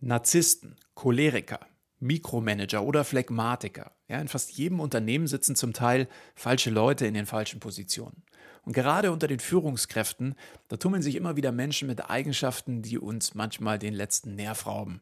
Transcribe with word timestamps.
Narzissten, 0.00 0.76
Choleriker, 0.94 1.60
Mikromanager 2.00 2.82
oder 2.82 3.04
Phlegmatiker. 3.04 3.92
Ja, 4.08 4.20
in 4.20 4.28
fast 4.28 4.52
jedem 4.52 4.80
Unternehmen 4.80 5.26
sitzen 5.26 5.56
zum 5.56 5.72
Teil 5.72 6.08
falsche 6.34 6.70
Leute 6.70 7.06
in 7.06 7.14
den 7.14 7.26
falschen 7.26 7.60
Positionen. 7.60 8.22
Und 8.64 8.72
gerade 8.72 9.12
unter 9.12 9.26
den 9.26 9.38
Führungskräften, 9.38 10.34
da 10.68 10.76
tummeln 10.76 11.02
sich 11.02 11.14
immer 11.14 11.36
wieder 11.36 11.52
Menschen 11.52 11.88
mit 11.88 12.10
Eigenschaften, 12.10 12.82
die 12.82 12.98
uns 12.98 13.34
manchmal 13.34 13.78
den 13.78 13.94
letzten 13.94 14.34
Nerv 14.34 14.66
rauben. 14.66 15.00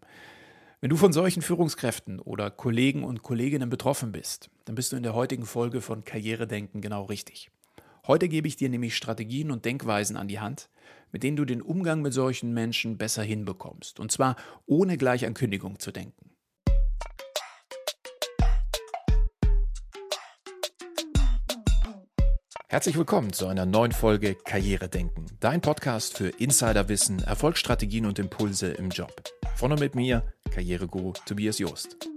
Wenn 0.81 0.91
du 0.91 0.97
von 0.97 1.15
solchen 1.15 1.43
Führungskräften 1.43 2.21
oder 2.21 2.51
Kollegen 2.51 3.05
und 3.05 3.23
Kolleginnen 3.23 3.71
betroffen 3.71 4.13
bist, 4.13 4.51
dann 4.67 4.75
bist 4.75 4.93
du 4.93 4.97
in 4.97 5.03
der 5.03 5.15
heutigen 5.15 5.47
Folge 5.47 5.81
von 5.81 6.05
Karrieredenken 6.05 6.83
genau 6.83 7.05
richtig. 7.05 7.51
Heute 8.07 8.29
gebe 8.29 8.47
ich 8.47 8.57
dir 8.57 8.69
nämlich 8.69 8.95
Strategien 8.95 9.51
und 9.51 9.65
Denkweisen 9.65 10.19
an 10.19 10.29
die 10.29 10.41
Hand, 10.41 10.69
mit 11.15 11.23
denen 11.23 11.37
du 11.37 11.45
den 11.45 11.63
Umgang 11.63 12.03
mit 12.03 12.13
solchen 12.13 12.53
Menschen 12.53 12.99
besser 12.99 13.23
hinbekommst. 13.23 14.01
Und 14.01 14.11
zwar 14.11 14.35
ohne 14.67 14.97
gleich 14.97 15.25
an 15.25 15.35
Kündigung 15.35 15.79
zu 15.79 15.93
denken. 15.93 16.33
Herzlich 22.69 22.97
willkommen 22.97 23.33
zu 23.33 23.47
einer 23.47 23.65
neuen 23.65 23.93
Folge 23.93 24.35
Karriere 24.35 24.89
denken, 24.89 25.27
dein 25.39 25.61
Podcast 25.61 26.19
für 26.19 26.31
Insiderwissen, 26.31 27.23
Erfolgsstrategien 27.23 28.07
und 28.07 28.19
Impulse 28.19 28.73
im 28.73 28.91
Job. 28.91 29.15
Von 29.55 29.71
und 29.71 29.79
mit 29.79 29.95
mir, 29.95 30.25
Karriereguru 30.51 31.13
Tobias 31.27 31.61
Joost. 31.61 32.14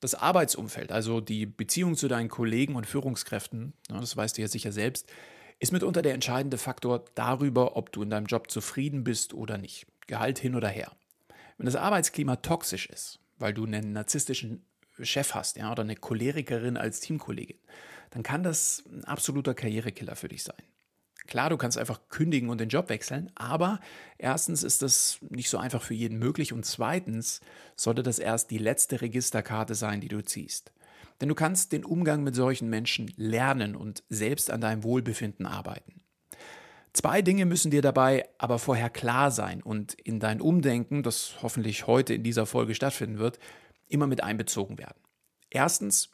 Das 0.00 0.14
Arbeitsumfeld, 0.14 0.92
also 0.92 1.20
die 1.20 1.46
Beziehung 1.46 1.96
zu 1.96 2.08
deinen 2.08 2.28
Kollegen 2.28 2.76
und 2.76 2.86
Führungskräften, 2.86 3.72
das 3.88 4.16
weißt 4.16 4.38
du 4.38 4.42
ja 4.42 4.48
sicher 4.48 4.70
selbst, 4.70 5.10
ist 5.58 5.72
mitunter 5.72 6.02
der 6.02 6.14
entscheidende 6.14 6.58
Faktor 6.58 7.04
darüber, 7.14 7.76
ob 7.76 7.90
du 7.90 8.02
in 8.02 8.10
deinem 8.10 8.26
Job 8.26 8.50
zufrieden 8.50 9.02
bist 9.02 9.34
oder 9.34 9.58
nicht. 9.58 9.86
Gehalt 10.06 10.38
hin 10.38 10.54
oder 10.54 10.68
her. 10.68 10.92
Wenn 11.56 11.66
das 11.66 11.74
Arbeitsklima 11.74 12.36
toxisch 12.36 12.86
ist, 12.86 13.18
weil 13.38 13.52
du 13.52 13.64
einen 13.64 13.92
narzisstischen 13.92 14.64
Chef 15.02 15.34
hast, 15.34 15.56
ja, 15.56 15.70
oder 15.70 15.82
eine 15.82 15.96
Cholerikerin 15.96 16.76
als 16.76 17.00
Teamkollegin, 17.00 17.58
dann 18.10 18.22
kann 18.22 18.42
das 18.42 18.84
ein 18.90 19.04
absoluter 19.04 19.54
Karrierekiller 19.54 20.16
für 20.16 20.28
dich 20.28 20.44
sein. 20.44 20.62
Klar, 21.28 21.50
du 21.50 21.58
kannst 21.58 21.76
einfach 21.76 22.00
kündigen 22.08 22.48
und 22.48 22.58
den 22.58 22.70
Job 22.70 22.88
wechseln, 22.88 23.30
aber 23.34 23.80
erstens 24.16 24.62
ist 24.62 24.80
das 24.80 25.18
nicht 25.28 25.50
so 25.50 25.58
einfach 25.58 25.82
für 25.82 25.92
jeden 25.92 26.18
möglich 26.18 26.54
und 26.54 26.64
zweitens 26.64 27.42
sollte 27.76 28.02
das 28.02 28.18
erst 28.18 28.50
die 28.50 28.56
letzte 28.56 29.02
Registerkarte 29.02 29.74
sein, 29.74 30.00
die 30.00 30.08
du 30.08 30.24
ziehst. 30.24 30.72
Denn 31.20 31.28
du 31.28 31.34
kannst 31.34 31.72
den 31.72 31.84
Umgang 31.84 32.24
mit 32.24 32.34
solchen 32.34 32.70
Menschen 32.70 33.12
lernen 33.16 33.76
und 33.76 34.02
selbst 34.08 34.50
an 34.50 34.62
deinem 34.62 34.84
Wohlbefinden 34.84 35.44
arbeiten. 35.44 36.00
Zwei 36.94 37.20
Dinge 37.20 37.44
müssen 37.44 37.70
dir 37.70 37.82
dabei 37.82 38.26
aber 38.38 38.58
vorher 38.58 38.88
klar 38.88 39.30
sein 39.30 39.62
und 39.62 39.92
in 39.92 40.20
dein 40.20 40.40
Umdenken, 40.40 41.02
das 41.02 41.34
hoffentlich 41.42 41.86
heute 41.86 42.14
in 42.14 42.22
dieser 42.22 42.46
Folge 42.46 42.74
stattfinden 42.74 43.18
wird, 43.18 43.38
immer 43.86 44.06
mit 44.06 44.22
einbezogen 44.22 44.78
werden. 44.78 44.98
Erstens, 45.50 46.10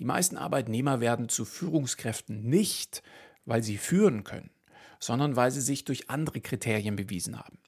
die 0.00 0.04
meisten 0.04 0.36
Arbeitnehmer 0.36 1.00
werden 1.00 1.28
zu 1.28 1.44
Führungskräften 1.44 2.42
nicht, 2.48 3.04
weil 3.44 3.62
sie 3.62 3.78
führen 3.78 4.24
können, 4.24 4.50
sondern 4.98 5.36
weil 5.36 5.50
sie 5.50 5.60
sich 5.60 5.84
durch 5.84 6.10
andere 6.10 6.40
Kriterien 6.40 6.96
bewiesen 6.96 7.38
haben. 7.38 7.58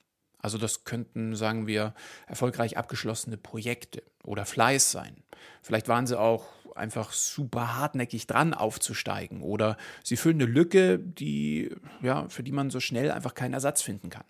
Also 0.41 0.57
das 0.57 0.85
könnten, 0.85 1.35
sagen 1.35 1.67
wir, 1.67 1.95
erfolgreich 2.27 2.77
abgeschlossene 2.77 3.37
Projekte 3.37 4.03
oder 4.23 4.47
Fleiß 4.47 4.91
sein. 4.91 5.17
Vielleicht 5.63 5.89
waren 5.89 6.07
sie 6.07 6.19
auch 6.19 6.47
einfach 6.77 7.13
super 7.13 7.77
hartnäckig 7.77 8.27
dran 8.27 8.55
aufzusteigen 8.55 9.43
oder 9.43 9.77
sie 10.05 10.17
füllen 10.17 10.41
eine 10.41 10.51
Lücke, 10.51 10.99
die, 10.99 11.75
ja, 12.03 12.29
für 12.29 12.45
die 12.45 12.53
man 12.53 12.71
so 12.71 12.79
schnell 12.79 13.11
einfach 13.11 13.35
keinen 13.35 13.55
Ersatz 13.55 13.83
finden 13.83 14.11
kann. 14.11 14.25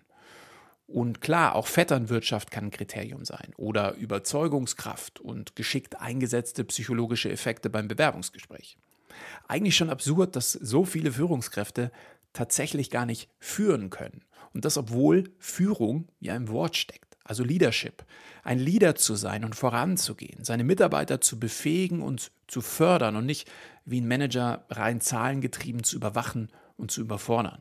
Und 0.86 1.20
klar, 1.20 1.54
auch 1.54 1.66
Vetternwirtschaft 1.66 2.50
kann 2.50 2.64
ein 2.64 2.70
Kriterium 2.70 3.26
sein 3.26 3.52
oder 3.58 3.94
Überzeugungskraft 3.94 5.20
und 5.20 5.54
geschickt 5.54 6.00
eingesetzte 6.00 6.64
psychologische 6.64 7.30
Effekte 7.30 7.68
beim 7.68 7.88
Bewerbungsgespräch. 7.88 8.78
Eigentlich 9.46 9.76
schon 9.76 9.90
absurd, 9.90 10.34
dass 10.34 10.52
so 10.52 10.86
viele 10.86 11.12
Führungskräfte 11.12 11.92
tatsächlich 12.38 12.88
gar 12.88 13.04
nicht 13.04 13.28
führen 13.40 13.90
können. 13.90 14.22
Und 14.54 14.64
das, 14.64 14.78
obwohl 14.78 15.24
Führung 15.38 16.06
ja 16.20 16.36
im 16.36 16.48
Wort 16.48 16.76
steckt, 16.76 17.18
also 17.24 17.42
Leadership. 17.42 18.04
Ein 18.44 18.60
Leader 18.60 18.94
zu 18.94 19.16
sein 19.16 19.44
und 19.44 19.56
voranzugehen, 19.56 20.44
seine 20.44 20.62
Mitarbeiter 20.62 21.20
zu 21.20 21.40
befähigen 21.40 22.00
und 22.00 22.30
zu 22.46 22.60
fördern 22.60 23.16
und 23.16 23.26
nicht 23.26 23.50
wie 23.84 24.00
ein 24.00 24.06
Manager 24.06 24.64
rein 24.70 25.00
zahlengetrieben 25.00 25.82
zu 25.82 25.96
überwachen 25.96 26.48
und 26.76 26.92
zu 26.92 27.00
überfordern. 27.00 27.60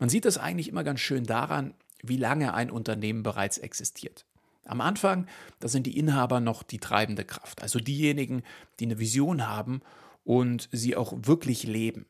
Man 0.00 0.08
sieht 0.08 0.24
das 0.24 0.38
eigentlich 0.38 0.68
immer 0.68 0.82
ganz 0.82 0.98
schön 1.00 1.24
daran, 1.24 1.72
wie 2.02 2.16
lange 2.16 2.52
ein 2.52 2.72
Unternehmen 2.72 3.22
bereits 3.22 3.58
existiert. 3.58 4.26
Am 4.66 4.80
Anfang, 4.80 5.26
da 5.60 5.68
sind 5.68 5.86
die 5.86 5.96
Inhaber 5.96 6.40
noch 6.40 6.64
die 6.64 6.78
treibende 6.78 7.24
Kraft, 7.24 7.62
also 7.62 7.78
diejenigen, 7.78 8.42
die 8.80 8.86
eine 8.86 8.98
Vision 8.98 9.46
haben 9.46 9.82
und 10.24 10.68
sie 10.72 10.96
auch 10.96 11.14
wirklich 11.16 11.62
leben, 11.62 12.06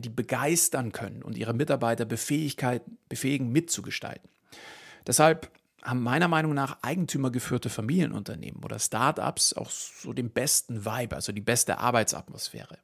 die 0.00 0.08
begeistern 0.08 0.92
können 0.92 1.22
und 1.22 1.36
ihre 1.36 1.54
Mitarbeiter 1.54 2.04
befähigen, 2.04 3.50
mitzugestalten. 3.50 4.28
Deshalb 5.06 5.50
haben 5.82 6.02
meiner 6.02 6.28
Meinung 6.28 6.54
nach 6.54 6.78
eigentümergeführte 6.82 7.70
Familienunternehmen 7.70 8.62
oder 8.62 8.78
Startups 8.78 9.54
auch 9.54 9.70
so 9.70 10.12
den 10.12 10.30
besten 10.30 10.84
Vibe, 10.84 11.16
also 11.16 11.32
die 11.32 11.40
beste 11.40 11.78
Arbeitsatmosphäre. 11.78 12.78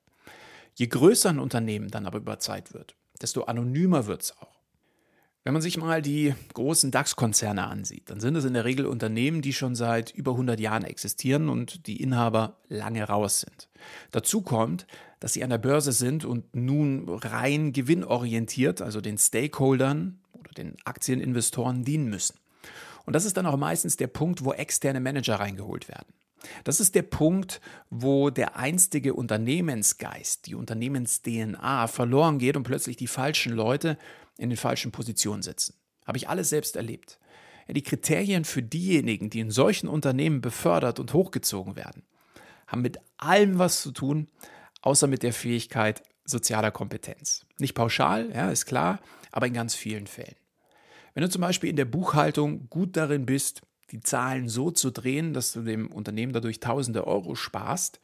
Je 0.74 0.86
größer 0.86 1.30
ein 1.30 1.38
Unternehmen 1.38 1.88
dann 1.90 2.06
aber 2.06 2.18
über 2.18 2.38
Zeit 2.38 2.72
wird, 2.72 2.94
desto 3.20 3.44
anonymer 3.44 4.06
wird 4.06 4.22
es 4.22 4.36
auch. 4.38 4.63
Wenn 5.44 5.52
man 5.52 5.60
sich 5.60 5.76
mal 5.76 6.00
die 6.00 6.34
großen 6.54 6.90
DAX-Konzerne 6.90 7.66
ansieht, 7.66 8.08
dann 8.08 8.18
sind 8.18 8.34
es 8.34 8.46
in 8.46 8.54
der 8.54 8.64
Regel 8.64 8.86
Unternehmen, 8.86 9.42
die 9.42 9.52
schon 9.52 9.74
seit 9.74 10.10
über 10.10 10.30
100 10.30 10.58
Jahren 10.58 10.84
existieren 10.84 11.50
und 11.50 11.86
die 11.86 12.02
Inhaber 12.02 12.56
lange 12.70 13.04
raus 13.04 13.40
sind. 13.40 13.68
Dazu 14.10 14.40
kommt, 14.40 14.86
dass 15.20 15.34
sie 15.34 15.44
an 15.44 15.50
der 15.50 15.58
Börse 15.58 15.92
sind 15.92 16.24
und 16.24 16.56
nun 16.56 17.10
rein 17.10 17.74
gewinnorientiert, 17.74 18.80
also 18.80 19.02
den 19.02 19.18
Stakeholdern 19.18 20.18
oder 20.32 20.50
den 20.52 20.76
Aktieninvestoren 20.84 21.84
dienen 21.84 22.08
müssen. 22.08 22.38
Und 23.04 23.12
das 23.12 23.26
ist 23.26 23.36
dann 23.36 23.44
auch 23.44 23.58
meistens 23.58 23.98
der 23.98 24.06
Punkt, 24.06 24.46
wo 24.46 24.54
externe 24.54 25.00
Manager 25.00 25.34
reingeholt 25.34 25.88
werden. 25.88 26.14
Das 26.64 26.80
ist 26.80 26.94
der 26.94 27.02
Punkt, 27.02 27.60
wo 27.90 28.30
der 28.30 28.56
einstige 28.56 29.12
Unternehmensgeist, 29.12 30.46
die 30.46 30.54
Unternehmens-DNA 30.54 31.86
verloren 31.86 32.38
geht 32.38 32.56
und 32.56 32.62
plötzlich 32.62 32.96
die 32.96 33.06
falschen 33.06 33.52
Leute 33.52 33.98
in 34.38 34.50
den 34.50 34.56
falschen 34.56 34.92
Positionen 34.92 35.42
sitzen. 35.42 35.74
Habe 36.06 36.18
ich 36.18 36.28
alles 36.28 36.48
selbst 36.48 36.76
erlebt. 36.76 37.18
Ja, 37.66 37.74
die 37.74 37.82
Kriterien 37.82 38.44
für 38.44 38.62
diejenigen, 38.62 39.30
die 39.30 39.40
in 39.40 39.50
solchen 39.50 39.88
Unternehmen 39.88 40.40
befördert 40.40 41.00
und 41.00 41.12
hochgezogen 41.12 41.76
werden, 41.76 42.02
haben 42.66 42.82
mit 42.82 42.98
allem 43.16 43.58
was 43.58 43.82
zu 43.82 43.90
tun, 43.92 44.28
außer 44.82 45.06
mit 45.06 45.22
der 45.22 45.32
Fähigkeit 45.32 46.02
sozialer 46.24 46.70
Kompetenz. 46.70 47.46
Nicht 47.58 47.74
pauschal, 47.74 48.30
ja, 48.34 48.50
ist 48.50 48.66
klar, 48.66 49.00
aber 49.30 49.46
in 49.46 49.54
ganz 49.54 49.74
vielen 49.74 50.06
Fällen. 50.06 50.36
Wenn 51.14 51.22
du 51.22 51.30
zum 51.30 51.42
Beispiel 51.42 51.70
in 51.70 51.76
der 51.76 51.84
Buchhaltung 51.84 52.68
gut 52.68 52.96
darin 52.96 53.24
bist, 53.24 53.62
die 53.90 54.00
Zahlen 54.00 54.48
so 54.48 54.70
zu 54.70 54.90
drehen, 54.90 55.32
dass 55.32 55.52
du 55.52 55.62
dem 55.62 55.92
Unternehmen 55.92 56.32
dadurch 56.32 56.60
tausende 56.60 57.06
Euro 57.06 57.34
sparst, 57.34 58.00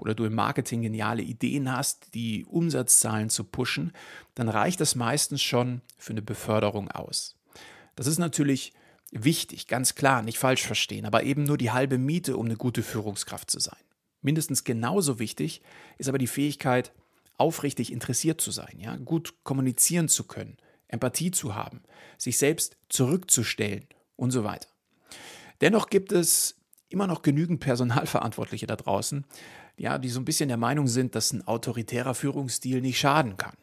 oder 0.00 0.14
du 0.14 0.24
im 0.24 0.34
Marketing 0.34 0.82
geniale 0.82 1.22
Ideen 1.22 1.70
hast, 1.70 2.14
die 2.14 2.44
Umsatzzahlen 2.44 3.30
zu 3.30 3.44
pushen, 3.44 3.92
dann 4.34 4.48
reicht 4.48 4.80
das 4.80 4.94
meistens 4.94 5.42
schon 5.42 5.82
für 5.96 6.12
eine 6.12 6.22
Beförderung 6.22 6.90
aus. 6.90 7.36
Das 7.96 8.06
ist 8.06 8.18
natürlich 8.18 8.72
wichtig, 9.10 9.66
ganz 9.66 9.94
klar, 9.94 10.22
nicht 10.22 10.38
falsch 10.38 10.66
verstehen, 10.66 11.06
aber 11.06 11.22
eben 11.22 11.44
nur 11.44 11.58
die 11.58 11.70
halbe 11.70 11.98
Miete, 11.98 12.36
um 12.36 12.46
eine 12.46 12.56
gute 12.56 12.82
Führungskraft 12.82 13.50
zu 13.50 13.58
sein. 13.58 13.78
Mindestens 14.20 14.64
genauso 14.64 15.18
wichtig 15.18 15.62
ist 15.96 16.08
aber 16.08 16.18
die 16.18 16.26
Fähigkeit, 16.26 16.92
aufrichtig 17.36 17.92
interessiert 17.92 18.40
zu 18.40 18.50
sein, 18.50 18.78
ja, 18.78 18.96
gut 18.96 19.34
kommunizieren 19.44 20.08
zu 20.08 20.24
können, 20.24 20.56
Empathie 20.88 21.30
zu 21.30 21.54
haben, 21.54 21.82
sich 22.18 22.36
selbst 22.36 22.76
zurückzustellen 22.88 23.86
und 24.16 24.32
so 24.32 24.42
weiter. 24.44 24.68
Dennoch 25.60 25.88
gibt 25.88 26.12
es 26.12 26.57
immer 26.88 27.06
noch 27.06 27.22
genügend 27.22 27.60
Personalverantwortliche 27.60 28.66
da 28.66 28.76
draußen, 28.76 29.24
ja, 29.76 29.98
die 29.98 30.08
so 30.08 30.20
ein 30.20 30.24
bisschen 30.24 30.48
der 30.48 30.56
Meinung 30.56 30.88
sind, 30.88 31.14
dass 31.14 31.32
ein 31.32 31.46
autoritärer 31.46 32.14
Führungsstil 32.14 32.80
nicht 32.80 32.98
schaden 32.98 33.36
kann, 33.36 33.56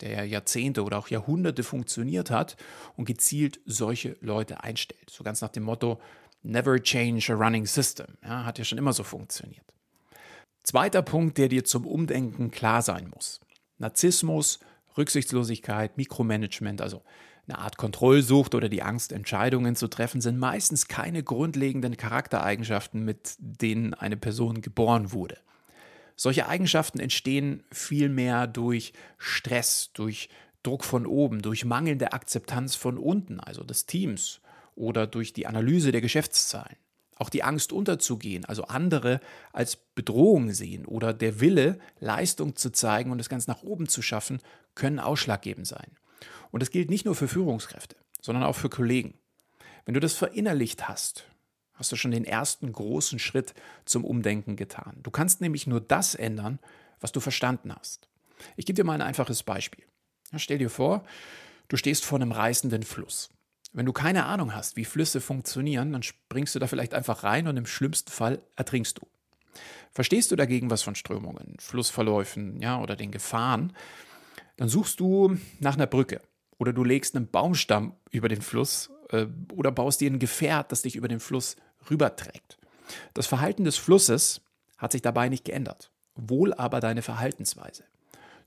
der 0.00 0.24
Jahrzehnte 0.24 0.84
oder 0.84 0.98
auch 0.98 1.08
Jahrhunderte 1.08 1.62
funktioniert 1.62 2.30
hat 2.30 2.56
und 2.96 3.04
gezielt 3.04 3.60
solche 3.66 4.16
Leute 4.20 4.62
einstellt. 4.62 5.10
So 5.10 5.24
ganz 5.24 5.40
nach 5.40 5.50
dem 5.50 5.64
Motto, 5.64 6.00
never 6.42 6.80
change 6.80 7.32
a 7.32 7.36
running 7.36 7.66
system. 7.66 8.06
Ja, 8.22 8.44
hat 8.44 8.58
ja 8.58 8.64
schon 8.64 8.78
immer 8.78 8.92
so 8.92 9.02
funktioniert. 9.02 9.64
Zweiter 10.62 11.02
Punkt, 11.02 11.38
der 11.38 11.48
dir 11.48 11.64
zum 11.64 11.86
Umdenken 11.86 12.50
klar 12.50 12.82
sein 12.82 13.10
muss. 13.14 13.40
Narzissmus, 13.78 14.60
Rücksichtslosigkeit, 14.96 15.96
Mikromanagement, 15.96 16.82
also 16.82 17.02
eine 17.48 17.58
Art 17.58 17.78
Kontrollsucht 17.78 18.54
oder 18.54 18.68
die 18.68 18.82
Angst, 18.82 19.12
Entscheidungen 19.12 19.74
zu 19.74 19.88
treffen, 19.88 20.20
sind 20.20 20.38
meistens 20.38 20.88
keine 20.88 21.22
grundlegenden 21.22 21.96
Charaktereigenschaften, 21.96 23.04
mit 23.04 23.36
denen 23.38 23.94
eine 23.94 24.16
Person 24.16 24.60
geboren 24.60 25.12
wurde. 25.12 25.38
Solche 26.14 26.48
Eigenschaften 26.48 27.00
entstehen 27.00 27.62
vielmehr 27.70 28.46
durch 28.46 28.92
Stress, 29.18 29.90
durch 29.94 30.28
Druck 30.62 30.84
von 30.84 31.06
oben, 31.06 31.42
durch 31.42 31.64
mangelnde 31.64 32.12
Akzeptanz 32.12 32.74
von 32.74 32.98
unten, 32.98 33.40
also 33.40 33.62
des 33.62 33.86
Teams, 33.86 34.40
oder 34.74 35.06
durch 35.06 35.32
die 35.32 35.46
Analyse 35.46 35.92
der 35.92 36.00
Geschäftszahlen. 36.00 36.76
Auch 37.16 37.30
die 37.30 37.42
Angst 37.42 37.72
unterzugehen, 37.72 38.44
also 38.44 38.64
andere 38.64 39.20
als 39.52 39.76
Bedrohung 39.76 40.52
sehen 40.52 40.86
oder 40.86 41.12
der 41.12 41.40
Wille, 41.40 41.78
Leistung 41.98 42.54
zu 42.54 42.70
zeigen 42.70 43.10
und 43.10 43.18
das 43.18 43.28
Ganze 43.28 43.50
nach 43.50 43.62
oben 43.62 43.88
zu 43.88 44.02
schaffen, 44.02 44.40
können 44.74 45.00
ausschlaggebend 45.00 45.66
sein. 45.66 45.90
Und 46.50 46.60
das 46.60 46.70
gilt 46.70 46.90
nicht 46.90 47.04
nur 47.04 47.14
für 47.14 47.28
Führungskräfte, 47.28 47.96
sondern 48.20 48.44
auch 48.44 48.56
für 48.56 48.68
Kollegen. 48.68 49.14
Wenn 49.84 49.94
du 49.94 50.00
das 50.00 50.14
verinnerlicht 50.14 50.88
hast, 50.88 51.24
hast 51.74 51.92
du 51.92 51.96
schon 51.96 52.10
den 52.10 52.24
ersten 52.24 52.72
großen 52.72 53.18
Schritt 53.18 53.54
zum 53.84 54.04
Umdenken 54.04 54.56
getan. 54.56 54.98
Du 55.02 55.10
kannst 55.10 55.40
nämlich 55.40 55.66
nur 55.66 55.80
das 55.80 56.14
ändern, 56.14 56.58
was 57.00 57.12
du 57.12 57.20
verstanden 57.20 57.74
hast. 57.74 58.08
Ich 58.56 58.66
gebe 58.66 58.76
dir 58.76 58.84
mal 58.84 58.94
ein 58.94 59.02
einfaches 59.02 59.42
Beispiel. 59.42 59.84
stell 60.36 60.58
dir 60.58 60.70
vor, 60.70 61.04
du 61.68 61.76
stehst 61.76 62.04
vor 62.04 62.18
einem 62.18 62.32
reißenden 62.32 62.82
Fluss. 62.82 63.30
Wenn 63.72 63.86
du 63.86 63.92
keine 63.92 64.26
Ahnung 64.26 64.54
hast, 64.54 64.76
wie 64.76 64.84
Flüsse 64.84 65.20
funktionieren, 65.20 65.92
dann 65.92 66.02
springst 66.02 66.54
du 66.54 66.58
da 66.58 66.66
vielleicht 66.66 66.94
einfach 66.94 67.22
rein 67.22 67.46
und 67.48 67.56
im 67.56 67.66
schlimmsten 67.66 68.10
Fall 68.10 68.40
ertrinkst 68.56 68.98
du. 68.98 69.06
Verstehst 69.92 70.30
du 70.30 70.36
dagegen 70.36 70.70
was 70.70 70.82
von 70.82 70.94
Strömungen, 70.94 71.56
Flussverläufen, 71.58 72.60
ja, 72.60 72.80
oder 72.80 72.96
den 72.96 73.10
Gefahren, 73.10 73.72
dann 74.58 74.68
suchst 74.68 75.00
du 75.00 75.38
nach 75.60 75.76
einer 75.76 75.86
Brücke 75.86 76.20
oder 76.58 76.72
du 76.72 76.84
legst 76.84 77.16
einen 77.16 77.28
Baumstamm 77.28 77.94
über 78.10 78.28
den 78.28 78.42
Fluss 78.42 78.90
äh, 79.10 79.26
oder 79.54 79.72
baust 79.72 80.00
dir 80.00 80.10
ein 80.10 80.18
Gefährt, 80.18 80.70
das 80.72 80.82
dich 80.82 80.96
über 80.96 81.08
den 81.08 81.20
Fluss 81.20 81.56
rüberträgt. 81.88 82.58
Das 83.14 83.26
Verhalten 83.26 83.64
des 83.64 83.76
Flusses 83.76 84.42
hat 84.76 84.92
sich 84.92 85.00
dabei 85.00 85.28
nicht 85.28 85.44
geändert, 85.44 85.90
wohl 86.16 86.52
aber 86.52 86.80
deine 86.80 87.02
Verhaltensweise. 87.02 87.84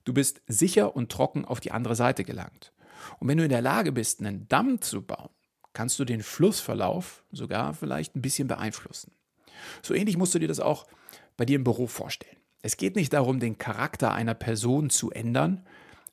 Du 0.03 0.13
bist 0.13 0.41
sicher 0.47 0.95
und 0.95 1.11
trocken 1.11 1.45
auf 1.45 1.59
die 1.59 1.71
andere 1.71 1.95
Seite 1.95 2.23
gelangt. 2.23 2.73
Und 3.19 3.27
wenn 3.27 3.37
du 3.37 3.43
in 3.43 3.49
der 3.49 3.61
Lage 3.61 3.91
bist, 3.91 4.19
einen 4.19 4.47
Damm 4.49 4.81
zu 4.81 5.01
bauen, 5.01 5.29
kannst 5.73 5.97
du 5.97 6.05
den 6.05 6.21
Flussverlauf 6.21 7.23
sogar 7.31 7.73
vielleicht 7.73 8.15
ein 8.15 8.21
bisschen 8.21 8.47
beeinflussen. 8.47 9.13
So 9.81 9.93
ähnlich 9.93 10.17
musst 10.17 10.35
du 10.35 10.39
dir 10.39 10.47
das 10.49 10.59
auch 10.59 10.87
bei 11.37 11.45
dir 11.45 11.55
im 11.55 11.63
Büro 11.63 11.87
vorstellen. 11.87 12.35
Es 12.61 12.77
geht 12.77 12.95
nicht 12.95 13.13
darum, 13.13 13.39
den 13.39 13.57
Charakter 13.57 14.11
einer 14.11 14.33
Person 14.33 14.89
zu 14.89 15.11
ändern, 15.11 15.65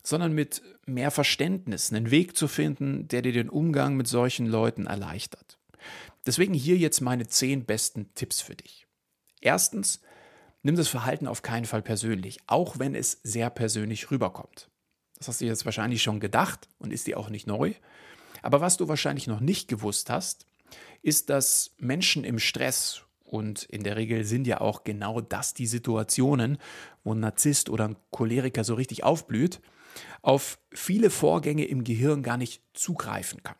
sondern 0.03 0.33
mit 0.33 0.61
mehr 0.85 1.11
Verständnis 1.11 1.91
einen 1.91 2.11
Weg 2.11 2.35
zu 2.35 2.47
finden, 2.47 3.07
der 3.07 3.21
dir 3.21 3.33
den 3.33 3.49
Umgang 3.49 3.95
mit 3.95 4.07
solchen 4.07 4.45
Leuten 4.45 4.87
erleichtert. 4.87 5.57
Deswegen 6.25 6.53
hier 6.53 6.77
jetzt 6.77 7.01
meine 7.01 7.27
zehn 7.27 7.65
besten 7.65 8.13
Tipps 8.15 8.41
für 8.41 8.55
dich. 8.55 8.87
Erstens, 9.41 10.01
nimm 10.63 10.75
das 10.75 10.87
Verhalten 10.87 11.27
auf 11.27 11.41
keinen 11.41 11.65
Fall 11.65 11.81
persönlich, 11.81 12.39
auch 12.47 12.79
wenn 12.79 12.95
es 12.95 13.19
sehr 13.23 13.49
persönlich 13.49 14.11
rüberkommt. 14.11 14.69
Das 15.17 15.27
hast 15.27 15.41
du 15.41 15.45
jetzt 15.45 15.65
wahrscheinlich 15.65 16.01
schon 16.01 16.19
gedacht 16.19 16.67
und 16.77 16.91
ist 16.91 17.07
dir 17.07 17.17
auch 17.17 17.29
nicht 17.29 17.47
neu. 17.47 17.73
Aber 18.41 18.61
was 18.61 18.77
du 18.77 18.87
wahrscheinlich 18.87 19.27
noch 19.27 19.41
nicht 19.41 19.67
gewusst 19.67 20.09
hast, 20.09 20.45
ist, 21.01 21.29
dass 21.29 21.71
Menschen 21.77 22.23
im 22.23 22.39
Stress, 22.39 23.03
und 23.29 23.63
in 23.65 23.83
der 23.83 23.95
Regel 23.95 24.23
sind 24.23 24.47
ja 24.47 24.59
auch 24.59 24.83
genau 24.83 25.21
das 25.21 25.53
die 25.53 25.67
Situationen, 25.67 26.57
wo 27.03 27.13
ein 27.13 27.19
Narzisst 27.19 27.69
oder 27.69 27.87
ein 27.87 27.95
Choleriker 28.09 28.63
so 28.63 28.73
richtig 28.73 29.03
aufblüht, 29.03 29.61
auf 30.21 30.59
viele 30.71 31.09
Vorgänge 31.09 31.65
im 31.65 31.83
Gehirn 31.83 32.23
gar 32.23 32.37
nicht 32.37 32.61
zugreifen 32.73 33.43
kann. 33.43 33.55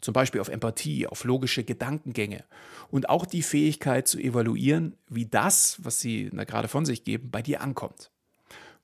Zum 0.00 0.14
Beispiel 0.14 0.40
auf 0.40 0.48
Empathie, 0.48 1.06
auf 1.06 1.24
logische 1.24 1.62
Gedankengänge 1.62 2.44
und 2.90 3.08
auch 3.08 3.24
die 3.24 3.42
Fähigkeit 3.42 4.08
zu 4.08 4.18
evaluieren, 4.18 4.96
wie 5.08 5.26
das, 5.26 5.76
was 5.82 6.00
sie 6.00 6.30
gerade 6.30 6.68
von 6.68 6.84
sich 6.84 7.04
geben, 7.04 7.30
bei 7.30 7.40
dir 7.40 7.60
ankommt. 7.60 8.10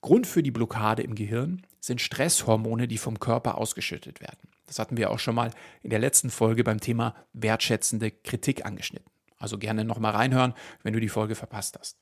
Grund 0.01 0.29
für 0.29 0.45
die 0.45 0.53
Blockade 0.53 1.03
im 1.03 1.17
Gehirn 1.17 1.67
sind 1.81 2.01
Stresshormone, 2.01 2.87
die 2.87 2.99
vom 2.99 3.19
Körper 3.19 3.59
ausgeschüttet 3.59 4.21
werden. 4.21 4.49
Das 4.67 4.79
hatten 4.79 4.97
wir 4.97 5.11
auch 5.11 5.19
schon 5.19 5.35
mal 5.35 5.51
in 5.83 5.91
der 5.91 5.99
letzten 5.99 6.31
Folge 6.31 6.63
beim 6.63 6.79
Thema 6.79 7.17
wertschätzende 7.33 8.13
Kritik 8.13 8.65
angeschnitten. 8.65 9.11
Also 9.39 9.59
gerne 9.59 9.85
nochmal 9.85 10.13
reinhören, 10.13 10.55
wenn 10.83 10.93
du 10.93 11.01
die 11.01 11.09
Folge 11.09 11.35
verpasst 11.35 11.77
hast. 11.79 11.97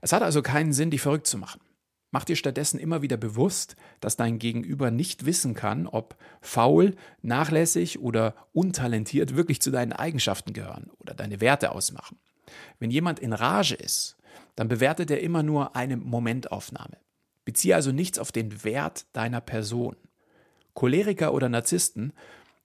Es 0.00 0.12
hat 0.12 0.22
also 0.22 0.42
keinen 0.42 0.72
Sinn, 0.72 0.90
dich 0.90 1.00
verrückt 1.00 1.26
zu 1.26 1.38
machen. 1.38 1.60
Mach 2.10 2.24
dir 2.24 2.36
stattdessen 2.36 2.78
immer 2.78 3.02
wieder 3.02 3.16
bewusst, 3.16 3.76
dass 4.00 4.16
dein 4.16 4.38
Gegenüber 4.38 4.90
nicht 4.90 5.26
wissen 5.26 5.54
kann, 5.54 5.86
ob 5.86 6.16
faul, 6.40 6.94
nachlässig 7.22 7.98
oder 7.98 8.34
untalentiert 8.52 9.36
wirklich 9.36 9.60
zu 9.60 9.70
deinen 9.70 9.92
Eigenschaften 9.92 10.52
gehören 10.52 10.90
oder 10.98 11.14
deine 11.14 11.40
Werte 11.40 11.72
ausmachen. 11.72 12.18
Wenn 12.78 12.90
jemand 12.90 13.18
in 13.18 13.32
Rage 13.32 13.74
ist, 13.74 14.16
dann 14.54 14.68
bewertet 14.68 15.10
er 15.10 15.20
immer 15.20 15.42
nur 15.42 15.74
eine 15.76 15.96
Momentaufnahme. 15.96 16.96
Beziehe 17.44 17.74
also 17.74 17.92
nichts 17.92 18.18
auf 18.18 18.32
den 18.32 18.64
Wert 18.64 19.06
deiner 19.12 19.40
Person. 19.40 19.96
Choleriker 20.74 21.32
oder 21.32 21.48
Narzissten, 21.48 22.12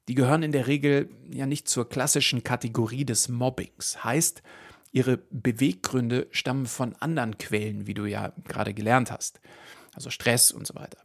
die 0.08 0.16
gehören 0.16 0.44
in 0.44 0.52
der 0.52 0.68
Regel 0.68 1.10
ja 1.32 1.46
nicht 1.46 1.68
zur 1.68 1.88
klassischen 1.88 2.44
Kategorie 2.44 3.06
des 3.06 3.30
Mobbings. 3.30 4.04
Heißt, 4.04 4.42
ihre 4.92 5.18
Beweggründe 5.30 6.28
stammen 6.32 6.66
von 6.66 6.96
anderen 6.96 7.38
Quellen, 7.38 7.88
wie 7.88 7.94
du 7.94 8.06
ja 8.06 8.34
gerade 8.48 8.74
gelernt 8.74 9.12
hast. 9.12 9.40
Also 9.94 10.10
Stress 10.10 10.52
und 10.52 10.68
so 10.68 10.76
weiter. 10.76 10.98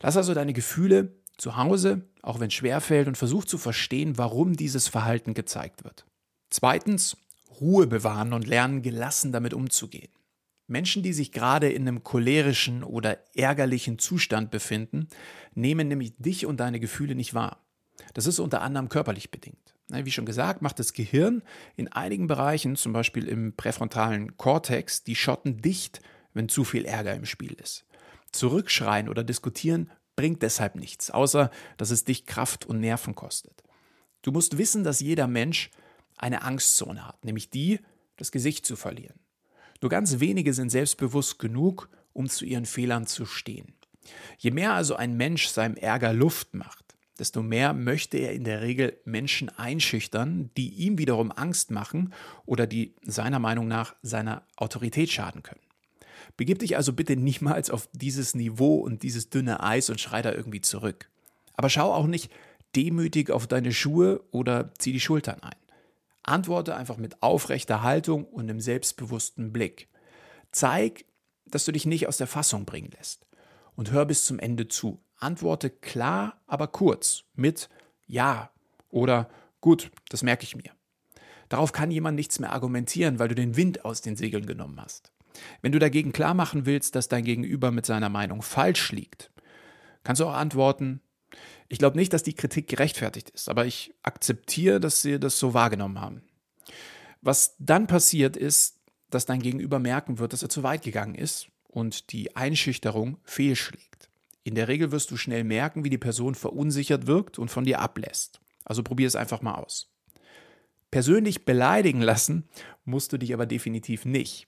Lass 0.00 0.16
also 0.16 0.34
deine 0.34 0.52
Gefühle 0.52 1.12
zu 1.38 1.56
Hause, 1.56 2.02
auch 2.22 2.40
wenn 2.40 2.48
es 2.48 2.54
schwerfällt, 2.54 3.08
und 3.08 3.16
versuch 3.16 3.44
zu 3.44 3.58
verstehen, 3.58 4.18
warum 4.18 4.56
dieses 4.56 4.88
Verhalten 4.88 5.34
gezeigt 5.34 5.84
wird. 5.84 6.06
Zweitens, 6.50 7.16
Ruhe 7.60 7.86
bewahren 7.86 8.32
und 8.32 8.46
lernen, 8.46 8.82
gelassen 8.82 9.32
damit 9.32 9.54
umzugehen. 9.54 10.10
Menschen, 10.66 11.02
die 11.02 11.12
sich 11.12 11.32
gerade 11.32 11.70
in 11.70 11.86
einem 11.86 12.02
cholerischen 12.02 12.82
oder 12.82 13.18
ärgerlichen 13.36 13.98
Zustand 13.98 14.50
befinden, 14.50 15.08
nehmen 15.54 15.88
nämlich 15.88 16.14
dich 16.18 16.46
und 16.46 16.60
deine 16.60 16.80
Gefühle 16.80 17.14
nicht 17.14 17.34
wahr. 17.34 17.62
Das 18.14 18.26
ist 18.26 18.38
unter 18.38 18.62
anderem 18.62 18.88
körperlich 18.88 19.30
bedingt. 19.30 19.71
Wie 19.88 20.10
schon 20.10 20.26
gesagt, 20.26 20.62
macht 20.62 20.78
das 20.78 20.92
Gehirn 20.92 21.42
in 21.76 21.88
einigen 21.88 22.26
Bereichen, 22.26 22.76
zum 22.76 22.92
Beispiel 22.92 23.28
im 23.28 23.54
präfrontalen 23.54 24.36
Kortex, 24.36 25.04
die 25.04 25.16
Schotten 25.16 25.60
dicht, 25.60 26.00
wenn 26.32 26.48
zu 26.48 26.64
viel 26.64 26.84
Ärger 26.84 27.14
im 27.14 27.26
Spiel 27.26 27.52
ist. 27.52 27.84
Zurückschreien 28.32 29.08
oder 29.08 29.22
diskutieren 29.22 29.90
bringt 30.16 30.42
deshalb 30.42 30.76
nichts, 30.76 31.10
außer 31.10 31.50
dass 31.76 31.90
es 31.90 32.04
dich 32.04 32.26
Kraft 32.26 32.64
und 32.64 32.80
Nerven 32.80 33.14
kostet. 33.14 33.62
Du 34.22 34.32
musst 34.32 34.56
wissen, 34.56 34.84
dass 34.84 35.00
jeder 35.00 35.26
Mensch 35.26 35.70
eine 36.16 36.42
Angstzone 36.42 37.06
hat, 37.06 37.24
nämlich 37.24 37.50
die, 37.50 37.80
das 38.16 38.32
Gesicht 38.32 38.64
zu 38.64 38.76
verlieren. 38.76 39.18
Nur 39.80 39.90
ganz 39.90 40.20
wenige 40.20 40.54
sind 40.54 40.70
selbstbewusst 40.70 41.38
genug, 41.38 41.88
um 42.12 42.28
zu 42.28 42.44
ihren 42.44 42.66
Fehlern 42.66 43.06
zu 43.06 43.26
stehen. 43.26 43.74
Je 44.38 44.50
mehr 44.50 44.72
also 44.72 44.96
ein 44.96 45.16
Mensch 45.16 45.48
seinem 45.48 45.76
Ärger 45.76 46.12
Luft 46.12 46.54
macht, 46.54 46.91
desto 47.18 47.42
mehr 47.42 47.72
möchte 47.74 48.16
er 48.16 48.32
in 48.32 48.44
der 48.44 48.62
Regel 48.62 48.98
Menschen 49.04 49.48
einschüchtern, 49.50 50.50
die 50.56 50.70
ihm 50.70 50.98
wiederum 50.98 51.30
Angst 51.30 51.70
machen 51.70 52.12
oder 52.46 52.66
die 52.66 52.94
seiner 53.02 53.38
Meinung 53.38 53.68
nach 53.68 53.94
seiner 54.02 54.42
Autorität 54.56 55.10
schaden 55.10 55.42
können. 55.42 55.60
Begib 56.36 56.60
dich 56.60 56.76
also 56.76 56.92
bitte 56.92 57.16
niemals 57.16 57.70
auf 57.70 57.88
dieses 57.92 58.34
Niveau 58.34 58.76
und 58.76 59.02
dieses 59.02 59.28
dünne 59.28 59.62
Eis 59.62 59.90
und 59.90 60.00
schrei 60.00 60.22
da 60.22 60.32
irgendwie 60.32 60.60
zurück. 60.60 61.10
Aber 61.54 61.68
schau 61.68 61.92
auch 61.92 62.06
nicht 62.06 62.30
demütig 62.74 63.30
auf 63.30 63.46
deine 63.46 63.72
Schuhe 63.72 64.22
oder 64.30 64.72
zieh 64.78 64.92
die 64.92 65.00
Schultern 65.00 65.40
ein. 65.42 65.56
Antworte 66.22 66.76
einfach 66.76 66.96
mit 66.96 67.22
aufrechter 67.22 67.82
Haltung 67.82 68.24
und 68.24 68.48
einem 68.48 68.60
selbstbewussten 68.60 69.52
Blick. 69.52 69.88
Zeig, 70.52 71.04
dass 71.46 71.64
du 71.64 71.72
dich 71.72 71.84
nicht 71.84 72.06
aus 72.06 72.16
der 72.16 72.26
Fassung 72.26 72.64
bringen 72.64 72.90
lässt. 72.96 73.26
Und 73.74 73.90
hör 73.90 74.04
bis 74.04 74.26
zum 74.26 74.38
Ende 74.38 74.68
zu. 74.68 75.02
Antworte 75.22 75.70
klar, 75.70 76.40
aber 76.46 76.68
kurz 76.68 77.24
mit 77.34 77.68
Ja 78.06 78.50
oder 78.90 79.28
Gut, 79.62 79.92
das 80.08 80.24
merke 80.24 80.42
ich 80.44 80.56
mir. 80.56 80.72
Darauf 81.48 81.72
kann 81.72 81.90
jemand 81.90 82.16
nichts 82.16 82.40
mehr 82.40 82.52
argumentieren, 82.52 83.18
weil 83.18 83.28
du 83.28 83.34
den 83.34 83.56
Wind 83.56 83.84
aus 83.84 84.02
den 84.02 84.16
Segeln 84.16 84.44
genommen 84.44 84.78
hast. 84.80 85.12
Wenn 85.62 85.72
du 85.72 85.78
dagegen 85.78 86.12
klar 86.12 86.34
machen 86.34 86.66
willst, 86.66 86.94
dass 86.96 87.08
dein 87.08 87.24
Gegenüber 87.24 87.70
mit 87.70 87.86
seiner 87.86 88.08
Meinung 88.08 88.42
falsch 88.42 88.90
liegt, 88.90 89.30
kannst 90.02 90.20
du 90.20 90.26
auch 90.26 90.34
antworten, 90.34 91.00
ich 91.68 91.78
glaube 91.78 91.96
nicht, 91.96 92.12
dass 92.12 92.24
die 92.24 92.34
Kritik 92.34 92.68
gerechtfertigt 92.68 93.30
ist, 93.30 93.48
aber 93.48 93.64
ich 93.64 93.94
akzeptiere, 94.02 94.80
dass 94.80 95.00
sie 95.00 95.18
das 95.18 95.38
so 95.38 95.54
wahrgenommen 95.54 96.00
haben. 96.00 96.22
Was 97.22 97.54
dann 97.58 97.86
passiert 97.86 98.36
ist, 98.36 98.80
dass 99.10 99.26
dein 99.26 99.40
Gegenüber 99.40 99.78
merken 99.78 100.18
wird, 100.18 100.32
dass 100.32 100.42
er 100.42 100.48
zu 100.48 100.64
weit 100.64 100.82
gegangen 100.82 101.14
ist 101.14 101.48
und 101.68 102.12
die 102.12 102.34
Einschüchterung 102.34 103.18
fehlschlägt. 103.22 104.10
In 104.44 104.54
der 104.54 104.68
Regel 104.68 104.90
wirst 104.90 105.10
du 105.10 105.16
schnell 105.16 105.44
merken, 105.44 105.84
wie 105.84 105.90
die 105.90 105.98
Person 105.98 106.34
verunsichert 106.34 107.06
wirkt 107.06 107.38
und 107.38 107.50
von 107.50 107.64
dir 107.64 107.80
ablässt. 107.80 108.40
Also 108.64 108.82
probier 108.82 109.06
es 109.06 109.16
einfach 109.16 109.42
mal 109.42 109.54
aus. 109.54 109.92
Persönlich 110.90 111.44
beleidigen 111.44 112.02
lassen 112.02 112.48
musst 112.84 113.12
du 113.12 113.18
dich 113.18 113.32
aber 113.32 113.46
definitiv 113.46 114.04
nicht. 114.04 114.46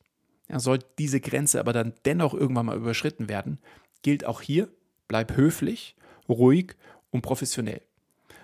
Ja, 0.48 0.58
soll 0.58 0.80
diese 0.98 1.20
Grenze 1.20 1.58
aber 1.58 1.72
dann 1.72 1.94
dennoch 2.04 2.34
irgendwann 2.34 2.66
mal 2.66 2.76
überschritten 2.76 3.28
werden, 3.28 3.58
gilt 4.02 4.26
auch 4.26 4.42
hier, 4.42 4.68
bleib 5.08 5.36
höflich, 5.36 5.96
ruhig 6.28 6.76
und 7.10 7.22
professionell. 7.22 7.80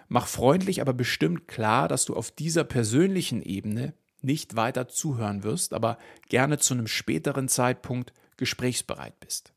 Mach 0.09 0.27
freundlich, 0.27 0.81
aber 0.81 0.95
bestimmt 0.95 1.47
klar, 1.47 1.89
dass 1.89 2.05
du 2.05 2.17
auf 2.17 2.31
dieser 2.31 2.65
persönlichen 2.65 3.43
Ebene 3.43 3.95
nicht 4.23 4.57
weiter 4.57 4.89
zuhören 4.89 5.43
wirst, 5.45 5.73
aber 5.73 5.99
gerne 6.29 6.59
zu 6.59 6.75
einem 6.75 6.87
späteren 6.87 7.49
Zeitpunkt 7.49 8.13
gesprächsbereit 8.37 9.19
bist. 9.21 9.53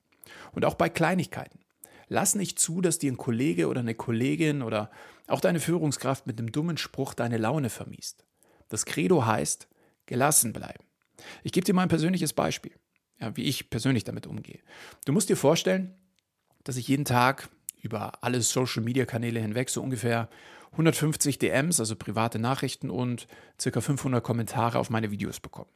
Und 0.52 0.66
auch 0.66 0.76
bei 0.76 0.90
Kleinigkeiten. 0.90 1.60
Lass 2.08 2.36
nicht 2.36 2.60
zu, 2.60 2.82
dass 2.82 3.00
dir 3.00 3.12
ein 3.12 3.18
Kollege 3.18 3.68
oder 3.68 3.82
eine 3.82 3.96
Kollegin 3.96 4.62
oder 4.62 4.92
auch 5.28 5.42
deine 5.42 5.60
Führungskraft 5.60 6.28
mit 6.28 6.40
einem 6.40 6.52
dummen 6.52 6.78
Spruch 6.78 7.14
deine 7.14 7.38
Laune 7.38 7.70
vermiest. 7.70 8.26
Das 8.70 8.86
Credo 8.86 9.26
heißt, 9.26 9.68
gelassen 10.06 10.54
bleiben. 10.54 10.84
Ich 11.44 11.52
gebe 11.52 11.66
dir 11.66 11.74
mal 11.74 11.84
ein 11.84 11.90
persönliches 11.90 12.34
Beispiel, 12.34 12.74
ja, 13.20 13.36
wie 13.38 13.44
ich 13.44 13.70
persönlich 13.70 14.04
damit 14.04 14.28
umgehe. 14.28 14.60
Du 15.06 15.14
musst 15.14 15.30
dir 15.30 15.38
vorstellen, 15.38 15.94
dass 16.64 16.78
ich 16.78 16.88
jeden 16.88 17.06
Tag 17.06 17.50
über 17.82 18.24
alle 18.24 18.42
Social-Media-Kanäle 18.42 19.40
hinweg 19.40 19.70
so 19.70 19.82
ungefähr 19.82 20.30
150 20.72 21.38
DMs, 21.38 21.80
also 21.80 21.96
private 21.96 22.40
Nachrichten 22.40 22.90
und 22.90 23.28
circa 23.60 23.80
500 23.80 24.24
Kommentare 24.24 24.80
auf 24.80 24.90
meine 24.90 25.12
Videos 25.12 25.40
bekomme. 25.40 25.70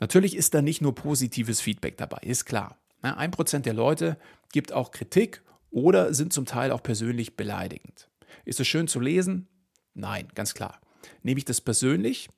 Natürlich 0.00 0.36
ist 0.36 0.54
da 0.54 0.62
nicht 0.62 0.80
nur 0.82 0.94
positives 0.94 1.60
Feedback 1.60 1.96
dabei, 1.96 2.18
ist 2.22 2.44
klar. 2.44 2.78
Ein 3.02 3.32
Prozent 3.32 3.66
der 3.66 3.74
Leute 3.74 4.16
gibt 4.54 4.72
auch 4.72 4.92
Kritik 4.92 5.42
oder 5.72 6.14
sind 6.14 6.32
zum 6.32 6.46
Teil 6.46 6.70
auch 6.70 6.82
persönlich 6.82 7.36
beleidigend. 7.36 8.08
Ist 8.44 8.60
es 8.60 8.68
schön 8.68 8.86
zu 8.86 9.00
lesen? 9.00 9.48
Nein, 9.94 10.28
ganz 10.36 10.54
klar. 10.54 10.80
Nehme 11.24 11.38
ich 11.38 11.44
das 11.44 11.60
persönlich? 11.60 12.28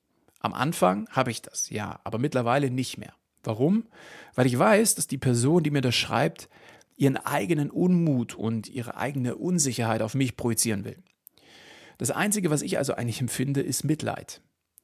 Am 0.40 0.54
Anfang 0.54 1.06
habe 1.11 1.30
ich 1.30 1.42
das, 1.42 1.68
ja, 1.68 2.00
aber 2.04 2.16
mittlerweile 2.16 2.70
nicht 2.70 2.96
mehr. 2.96 3.12
Warum? 3.44 3.85
Weil 4.35 4.46
ich 4.46 4.58
weiß, 4.58 4.94
dass 4.94 5.06
die 5.08 5.18
Person, 5.18 5.62
die 5.62 5.70
mir 5.70 5.82
das 5.82 5.94
schreibt, 5.94 6.49
ihren 6.96 7.18
eigenen 7.18 7.70
Unmut 7.70 8.35
und 8.35 8.70
ihre 8.70 8.96
eigene 8.96 9.37
Unsicherheit 9.37 10.00
auf 10.00 10.14
mich 10.14 10.38
projizieren 10.38 10.87
will. 10.87 10.96
Das 11.99 12.11
Einzige, 12.11 12.49
was 12.49 12.62
ich 12.62 12.78
also 12.78 12.94
eigentlich 12.94 13.20
empfinde, 13.20 13.61
ist 13.61 13.85
Mitleid. 13.85 14.40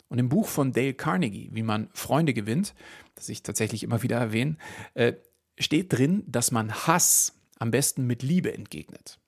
Und 0.08 0.18
im 0.18 0.28
Buch 0.28 0.48
von 0.48 0.72
Dale 0.72 0.92
Carnegie, 0.92 1.48
wie 1.52 1.62
man 1.62 1.88
Freunde 1.94 2.34
gewinnt, 2.34 2.74
das 3.14 3.30
ich 3.30 3.42
tatsächlich 3.42 3.82
immer 3.84 4.02
wieder 4.02 4.18
erwähne, 4.18 4.56
äh, 4.92 5.14
steht 5.58 5.92
drin, 5.92 6.24
dass 6.26 6.50
man 6.50 6.72
Hass 6.72 7.38
am 7.58 7.70
besten 7.70 8.06
mit 8.06 8.22
Liebe 8.22 8.52
entgegnet. 8.52 9.18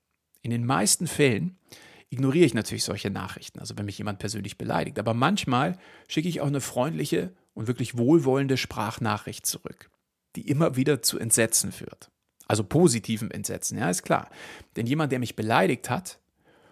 In 0.42 0.50
den 0.50 0.66
meisten 0.66 1.06
Fällen 1.06 1.58
ignoriere 2.10 2.46
ich 2.46 2.54
natürlich 2.54 2.84
solche 2.84 3.10
Nachrichten, 3.10 3.60
also 3.60 3.76
wenn 3.76 3.86
mich 3.86 3.98
jemand 3.98 4.18
persönlich 4.18 4.58
beleidigt. 4.58 4.98
Aber 4.98 5.14
manchmal 5.14 5.78
schicke 6.08 6.28
ich 6.28 6.40
auch 6.40 6.46
eine 6.46 6.60
freundliche 6.60 7.32
und 7.54 7.66
wirklich 7.66 7.96
wohlwollende 7.96 8.56
Sprachnachricht 8.56 9.46
zurück, 9.46 9.90
die 10.36 10.48
immer 10.48 10.76
wieder 10.76 11.02
zu 11.02 11.18
Entsetzen 11.18 11.72
führt. 11.72 12.10
Also 12.46 12.62
positivem 12.62 13.30
Entsetzen, 13.30 13.78
ja, 13.78 13.88
ist 13.88 14.02
klar. 14.02 14.30
Denn 14.76 14.86
jemand, 14.86 15.12
der 15.12 15.18
mich 15.18 15.36
beleidigt 15.36 15.88
hat, 15.88 16.18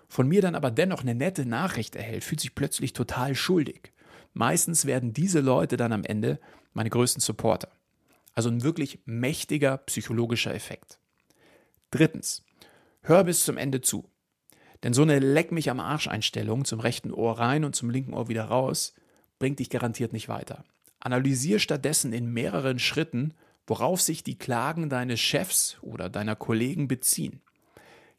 von 0.08 0.28
mir 0.28 0.42
dann 0.42 0.54
aber 0.54 0.70
dennoch 0.70 1.00
eine 1.00 1.14
nette 1.14 1.46
Nachricht 1.46 1.96
erhält, 1.96 2.24
fühlt 2.24 2.40
sich 2.40 2.54
plötzlich 2.54 2.92
total 2.92 3.34
schuldig. 3.34 3.92
Meistens 4.34 4.84
werden 4.84 5.14
diese 5.14 5.40
Leute 5.40 5.76
dann 5.76 5.92
am 5.92 6.04
Ende 6.04 6.38
meine 6.74 6.90
größten 6.90 7.20
Supporter. 7.20 7.70
Also 8.34 8.48
ein 8.48 8.62
wirklich 8.62 9.00
mächtiger 9.04 9.76
psychologischer 9.78 10.54
Effekt. 10.54 10.98
Drittens, 11.90 12.44
hör 13.02 13.24
bis 13.24 13.44
zum 13.44 13.58
Ende 13.58 13.80
zu. 13.80 14.08
Denn 14.82 14.94
so 14.94 15.02
eine 15.02 15.18
Leck 15.18 15.52
mich 15.52 15.70
am 15.70 15.80
Arsch 15.80 16.08
Einstellung 16.08 16.64
zum 16.64 16.80
rechten 16.80 17.12
Ohr 17.12 17.38
rein 17.38 17.64
und 17.64 17.76
zum 17.76 17.90
linken 17.90 18.14
Ohr 18.14 18.28
wieder 18.28 18.44
raus 18.44 18.94
bringt 19.38 19.58
dich 19.58 19.70
garantiert 19.70 20.12
nicht 20.12 20.28
weiter. 20.28 20.64
Analysier 21.00 21.58
stattdessen 21.58 22.12
in 22.12 22.32
mehreren 22.32 22.78
Schritten, 22.78 23.34
worauf 23.66 24.00
sich 24.00 24.22
die 24.22 24.38
Klagen 24.38 24.88
deines 24.88 25.20
Chefs 25.20 25.78
oder 25.82 26.08
deiner 26.08 26.36
Kollegen 26.36 26.88
beziehen. 26.88 27.40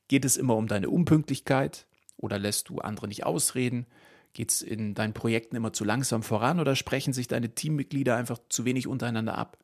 Geht 0.08 0.26
es 0.26 0.38
immer 0.38 0.56
um 0.56 0.68
deine 0.68 0.90
Unpünktlichkeit 0.90 1.88
oder 2.18 2.40
lässt 2.40 2.70
du 2.70 2.80
andere 2.80 3.08
nicht 3.08 3.26
ausreden? 3.26 3.88
Geht 4.34 4.52
es 4.52 4.62
in 4.62 4.96
deinen 4.96 5.14
Projekten 5.14 5.56
immer 5.56 5.74
zu 5.74 5.86
langsam 5.86 6.24
voran 6.24 6.60
oder 6.60 6.76
sprechen 6.76 7.14
sich 7.14 7.28
deine 7.28 7.54
Teammitglieder 7.56 8.16
einfach 8.16 8.40
zu 8.50 8.66
wenig 8.66 8.88
untereinander 8.88 9.38
ab? 9.38 9.58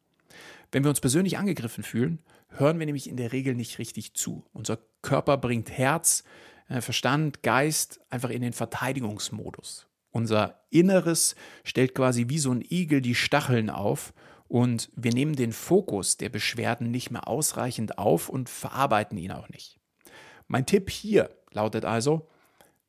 Wenn 0.71 0.83
wir 0.83 0.89
uns 0.89 1.01
persönlich 1.01 1.37
angegriffen 1.37 1.83
fühlen, 1.83 2.19
hören 2.49 2.79
wir 2.79 2.85
nämlich 2.85 3.09
in 3.09 3.17
der 3.17 3.31
Regel 3.31 3.55
nicht 3.55 3.79
richtig 3.79 4.13
zu. 4.13 4.45
Unser 4.53 4.79
Körper 5.01 5.37
bringt 5.37 5.71
Herz, 5.71 6.23
äh, 6.67 6.81
Verstand, 6.81 7.43
Geist 7.43 7.99
einfach 8.09 8.29
in 8.29 8.41
den 8.41 8.53
Verteidigungsmodus. 8.53 9.87
Unser 10.11 10.61
Inneres 10.69 11.35
stellt 11.63 11.93
quasi 11.93 12.29
wie 12.29 12.39
so 12.39 12.51
ein 12.51 12.65
Igel 12.67 13.01
die 13.01 13.15
Stacheln 13.15 13.69
auf 13.69 14.13
und 14.47 14.89
wir 14.95 15.13
nehmen 15.13 15.35
den 15.35 15.53
Fokus 15.53 16.17
der 16.17 16.29
Beschwerden 16.29 16.89
nicht 16.89 17.11
mehr 17.11 17.27
ausreichend 17.27 17.99
auf 17.99 18.29
und 18.29 18.49
verarbeiten 18.49 19.17
ihn 19.17 19.31
auch 19.31 19.49
nicht. 19.49 19.79
Mein 20.47 20.65
Tipp 20.65 20.89
hier 20.89 21.29
lautet 21.51 21.85
also, 21.85 22.27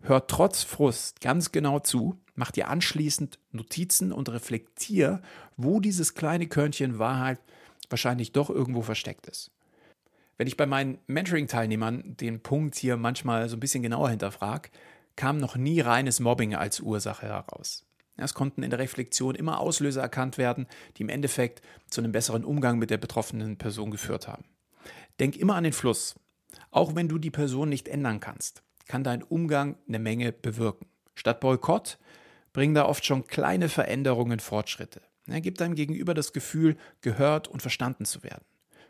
hör 0.01 0.27
trotz 0.27 0.63
Frust 0.63 1.21
ganz 1.21 1.53
genau 1.53 1.79
zu, 1.79 2.19
mach 2.41 2.51
dir 2.51 2.69
anschließend 2.69 3.39
Notizen 3.53 4.13
und 4.13 4.31
reflektier, 4.31 5.21
wo 5.59 5.79
dieses 5.79 6.15
kleine 6.15 6.47
Körnchen 6.47 6.99
Wahrheit 6.99 7.39
wahrscheinlich 7.91 8.33
doch 8.33 8.49
irgendwo 8.49 8.81
versteckt 8.81 9.27
ist. 9.27 9.51
Wenn 10.39 10.47
ich 10.47 10.57
bei 10.57 10.65
meinen 10.65 10.97
Mentoring-Teilnehmern 11.07 12.17
den 12.17 12.43
Punkt 12.43 12.77
hier 12.77 12.97
manchmal 12.97 13.47
so 13.51 13.57
ein 13.57 13.61
bisschen 13.61 13.83
genauer 13.83 14.09
hinterfrage, 14.09 14.71
kam 15.17 15.37
noch 15.37 15.57
nie 15.57 15.81
reines 15.81 16.19
Mobbing 16.19 16.55
als 16.55 16.81
Ursache 16.81 17.27
heraus. 17.27 17.85
Es 18.17 18.33
konnten 18.33 18.63
in 18.63 18.71
der 18.71 18.79
Reflexion 18.79 19.35
immer 19.35 19.61
Auslöser 19.61 20.01
erkannt 20.01 20.39
werden, 20.39 20.67
die 20.97 21.03
im 21.03 21.11
Endeffekt 21.11 21.61
zu 21.91 22.01
einem 22.01 22.13
besseren 22.13 22.45
Umgang 22.45 22.79
mit 22.79 22.89
der 22.89 22.97
betroffenen 22.97 23.59
Person 23.59 23.91
geführt 23.91 24.29
haben. 24.29 24.45
Denk 25.21 25.37
immer 25.37 25.57
an 25.57 25.65
den 25.65 25.75
Fluss. 25.75 26.15
Auch 26.71 26.95
wenn 26.95 27.09
du 27.09 27.19
die 27.19 27.31
Person 27.31 27.69
nicht 27.69 27.87
ändern 27.87 28.21
kannst, 28.21 28.63
kann 28.89 29.05
dein 29.05 29.23
Umgang 29.23 29.77
eine 29.87 29.99
Menge 29.99 30.33
bewirken. 30.33 30.87
Statt 31.15 31.41
Boykott 31.41 31.99
bringen 32.53 32.75
da 32.75 32.87
oft 32.87 33.05
schon 33.05 33.27
kleine 33.27 33.69
Veränderungen 33.69 34.41
Fortschritte. 34.41 35.03
Er 35.27 35.41
gibt 35.41 35.61
deinem 35.61 35.75
Gegenüber 35.75 36.15
das 36.15 36.33
Gefühl, 36.33 36.77
gehört 37.03 37.49
und 37.49 37.61
verstanden 37.61 38.05
zu 38.05 38.23
werden. 38.23 38.45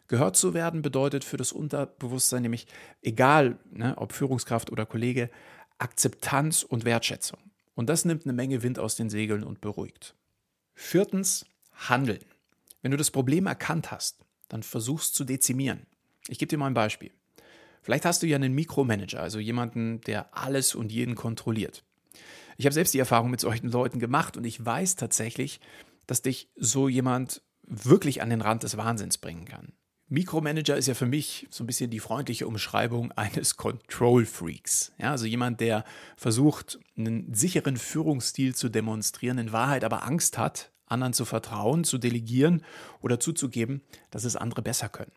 Gehört 0.09 0.37
zu 0.37 0.55
werden 0.55 0.83
bedeutet 0.83 1.23
für 1.23 1.37
das 1.37 1.53
Unterbewusstsein 1.53 2.43
nämlich, 2.43 2.67
egal 3.03 3.59
ne, 3.71 3.95
ob 3.97 4.13
Führungskraft 4.13 4.73
oder 4.73 4.87
Kollege, 4.87 5.31
Akzeptanz 5.79 6.63
und 6.63 6.85
Wertschätzung. 6.85 7.39
Und 7.75 7.89
das 7.89 8.05
nimmt 8.05 8.25
eine 8.25 8.33
Menge 8.33 8.63
Wind 8.63 8.79
aus 8.79 8.97
den 8.97 9.09
Segeln 9.09 9.45
und 9.45 9.61
beruhigt. 9.61 10.15
Viertens, 10.75 11.47
Handeln. 11.73 12.25
Wenn 12.83 12.91
du 12.91 12.97
das 12.97 13.11
Problem 13.11 13.47
erkannt 13.47 13.91
hast, 13.91 14.25
dann 14.49 14.63
versuchst 14.63 15.15
zu 15.15 15.25
dezimieren. 15.25 15.87
Ich 16.29 16.39
gebe 16.39 16.49
dir 16.49 16.59
mal 16.59 16.67
ein 16.67 16.75
Beispiel. 16.75 17.13
Vielleicht 17.83 18.05
hast 18.05 18.23
du 18.23 18.27
ja 18.27 18.37
einen 18.37 18.53
Mikromanager, 18.53 19.21
also 19.21 19.39
jemanden, 19.39 20.01
der 20.03 20.37
alles 20.37 20.75
und 20.75 20.93
jeden 20.93 21.15
kontrolliert. 21.15 21.85
Ich 22.61 22.67
habe 22.67 22.75
selbst 22.75 22.93
die 22.93 22.99
Erfahrung 22.99 23.31
mit 23.31 23.41
solchen 23.41 23.71
Leuten 23.71 24.01
gemacht 24.01 24.37
und 24.37 24.45
ich 24.45 24.63
weiß 24.63 24.97
tatsächlich, 24.97 25.61
dass 26.07 26.21
dich 26.21 26.51
so 26.57 26.91
jemand 26.91 27.41
wirklich 27.63 28.21
an 28.21 28.29
den 28.29 28.43
Rand 28.43 28.65
des 28.65 28.77
Wahnsinns 28.77 29.17
bringen 29.17 29.47
kann. 29.47 29.73
Mikromanager 30.09 30.77
ist 30.77 30.87
ja 30.87 30.93
für 30.93 31.07
mich 31.07 31.49
so 31.49 31.65
ein 31.65 31.67
bisschen 31.67 31.89
die 31.89 32.01
freundliche 32.01 32.47
Umschreibung 32.47 33.13
eines 33.13 33.57
Control 33.57 34.27
Freaks. 34.27 34.93
Ja, 34.99 35.13
also 35.13 35.25
jemand, 35.25 35.61
der 35.61 35.87
versucht, 36.19 36.79
einen 36.99 37.33
sicheren 37.33 37.79
Führungsstil 37.79 38.55
zu 38.55 38.69
demonstrieren, 38.69 39.39
in 39.39 39.53
Wahrheit 39.53 39.83
aber 39.83 40.03
Angst 40.03 40.37
hat, 40.37 40.71
anderen 40.85 41.15
zu 41.15 41.25
vertrauen, 41.25 41.85
zu 41.85 41.97
delegieren 41.97 42.63
oder 43.01 43.19
zuzugeben, 43.19 43.81
dass 44.11 44.25
es 44.25 44.37
andere 44.37 44.61
besser 44.61 44.91
können. 44.91 45.13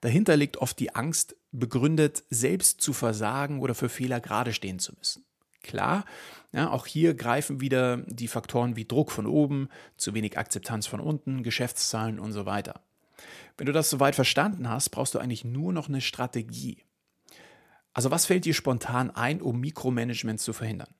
Dahinter 0.00 0.34
liegt 0.34 0.56
oft 0.56 0.78
die 0.78 0.94
Angst, 0.94 1.36
begründet, 1.52 2.24
selbst 2.30 2.80
zu 2.80 2.94
versagen 2.94 3.60
oder 3.60 3.74
für 3.74 3.90
Fehler 3.90 4.20
gerade 4.20 4.54
stehen 4.54 4.78
zu 4.78 4.94
müssen. 4.94 5.26
Klar, 5.62 6.04
ja, 6.52 6.70
auch 6.70 6.86
hier 6.86 7.14
greifen 7.14 7.60
wieder 7.60 7.98
die 8.06 8.28
Faktoren 8.28 8.76
wie 8.76 8.86
Druck 8.86 9.12
von 9.12 9.26
oben, 9.26 9.68
zu 9.96 10.14
wenig 10.14 10.38
Akzeptanz 10.38 10.86
von 10.86 11.00
unten, 11.00 11.42
Geschäftszahlen 11.42 12.18
und 12.18 12.32
so 12.32 12.46
weiter. 12.46 12.80
Wenn 13.56 13.66
du 13.66 13.72
das 13.72 13.90
soweit 13.90 14.14
verstanden 14.14 14.68
hast, 14.68 14.88
brauchst 14.88 15.14
du 15.14 15.18
eigentlich 15.18 15.44
nur 15.44 15.72
noch 15.72 15.88
eine 15.88 16.00
Strategie. 16.00 16.82
Also 17.92 18.10
was 18.10 18.26
fällt 18.26 18.44
dir 18.44 18.54
spontan 18.54 19.10
ein, 19.10 19.42
um 19.42 19.60
Mikromanagement 19.60 20.40
zu 20.40 20.52
verhindern? 20.52 20.94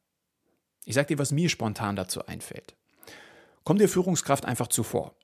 Ich 0.84 0.94
sage 0.94 1.08
dir, 1.08 1.18
was 1.18 1.32
mir 1.32 1.48
spontan 1.48 1.96
dazu 1.96 2.26
einfällt. 2.26 2.76
Komm 3.64 3.78
dir 3.78 3.88
Führungskraft 3.88 4.44
einfach 4.44 4.68
zuvor. 4.68 5.14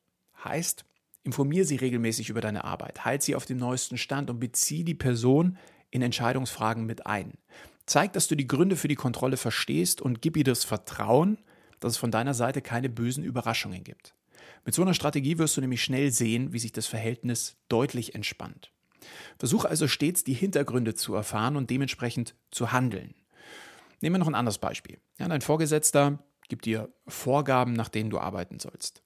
Heißt, 0.45 0.85
informier 1.25 1.65
sie 1.65 1.77
regelmäßig 1.77 2.31
über 2.31 2.41
deine 2.41 2.65
Arbeit, 2.65 3.05
halt 3.05 3.23
sie 3.23 3.35
auf 3.35 3.47
dem 3.47 3.59
neuesten 3.59 3.99
Stand 3.99 4.31
und 4.31 4.39
bezieh 4.39 4.85
die 4.85 4.95
Person 4.95 5.59
in 5.91 6.03
Entscheidungsfragen 6.03 6.87
mit 6.87 7.07
ein. 7.07 7.35
Zeig, 7.87 8.13
dass 8.13 8.29
du 8.29 8.35
die 8.35 8.49
Gründe 8.49 8.77
für 8.77 8.89
die 8.89 8.97
Kontrolle 8.97 9.37
verstehst 9.37 10.01
und 10.03 10.21
gib 10.21 10.37
ihr 10.37 10.45
das 10.45 10.65
Vertrauen, 10.65 11.39
dass 11.81 11.93
es 11.93 11.99
von 11.99 12.11
deiner 12.11 12.35
Seite 12.35 12.61
keine 12.61 12.89
bösen 12.89 13.25
Überraschungen 13.25 13.85
gibt. 13.85 14.15
Mit 14.65 14.75
so 14.75 14.83
einer 14.83 14.95
Strategie 14.95 15.39
wirst 15.39 15.57
du 15.57 15.61
nämlich 15.61 15.83
schnell 15.83 16.11
sehen, 16.11 16.53
wie 16.53 16.59
sich 16.59 16.73
das 16.73 16.87
Verhältnis 16.87 17.57
deutlich 17.69 18.15
entspannt. 18.17 18.73
Versuche 19.39 19.69
also 19.69 19.87
stets 19.87 20.25
die 20.25 20.35
Hintergründe 20.35 20.95
zu 20.95 21.15
erfahren 21.15 21.57
und 21.57 21.71
dementsprechend 21.71 22.35
zu 22.51 22.73
handeln. 22.73 23.15
Nehmen 24.01 24.15
wir 24.15 24.19
noch 24.19 24.27
ein 24.27 24.35
anderes 24.35 24.59
Beispiel. 24.59 24.99
Ja, 25.19 25.29
dein 25.29 25.41
Vorgesetzter 25.41 26.19
gibt 26.49 26.65
dir 26.65 26.89
Vorgaben, 27.07 27.73
nach 27.73 27.89
denen 27.89 28.11
du 28.11 28.19
arbeiten 28.19 28.59
sollst. 28.59 29.03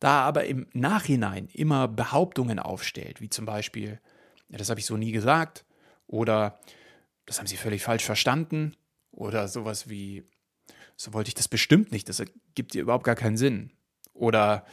Da 0.00 0.22
er 0.22 0.24
aber 0.24 0.46
im 0.46 0.66
Nachhinein 0.72 1.48
immer 1.52 1.86
Behauptungen 1.86 2.58
aufstellt, 2.58 3.20
wie 3.20 3.30
zum 3.30 3.46
Beispiel, 3.46 4.00
ja, 4.48 4.58
das 4.58 4.68
habe 4.68 4.80
ich 4.80 4.86
so 4.86 4.96
nie 4.96 5.12
gesagt, 5.12 5.64
oder 6.08 6.58
das 7.26 7.38
haben 7.38 7.46
Sie 7.46 7.56
völlig 7.56 7.82
falsch 7.82 8.04
verstanden, 8.04 8.76
oder 9.12 9.46
sowas 9.46 9.88
wie, 9.88 10.24
so 10.96 11.12
wollte 11.12 11.28
ich 11.28 11.34
das 11.34 11.48
bestimmt 11.48 11.92
nicht, 11.92 12.08
das 12.08 12.20
ergibt 12.20 12.74
dir 12.74 12.82
überhaupt 12.82 13.04
gar 13.04 13.14
keinen 13.14 13.36
Sinn. 13.36 13.70
Oder 14.14 14.64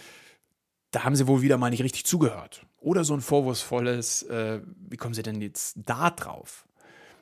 da 0.91 1.03
haben 1.03 1.15
sie 1.15 1.27
wohl 1.27 1.41
wieder 1.41 1.57
mal 1.57 1.69
nicht 1.69 1.83
richtig 1.83 2.05
zugehört. 2.05 2.65
Oder 2.77 3.03
so 3.03 3.13
ein 3.13 3.21
vorwurfsvolles, 3.21 4.23
äh, 4.23 4.61
wie 4.89 4.97
kommen 4.97 5.13
sie 5.13 5.23
denn 5.23 5.41
jetzt 5.41 5.77
da 5.85 6.09
drauf? 6.09 6.65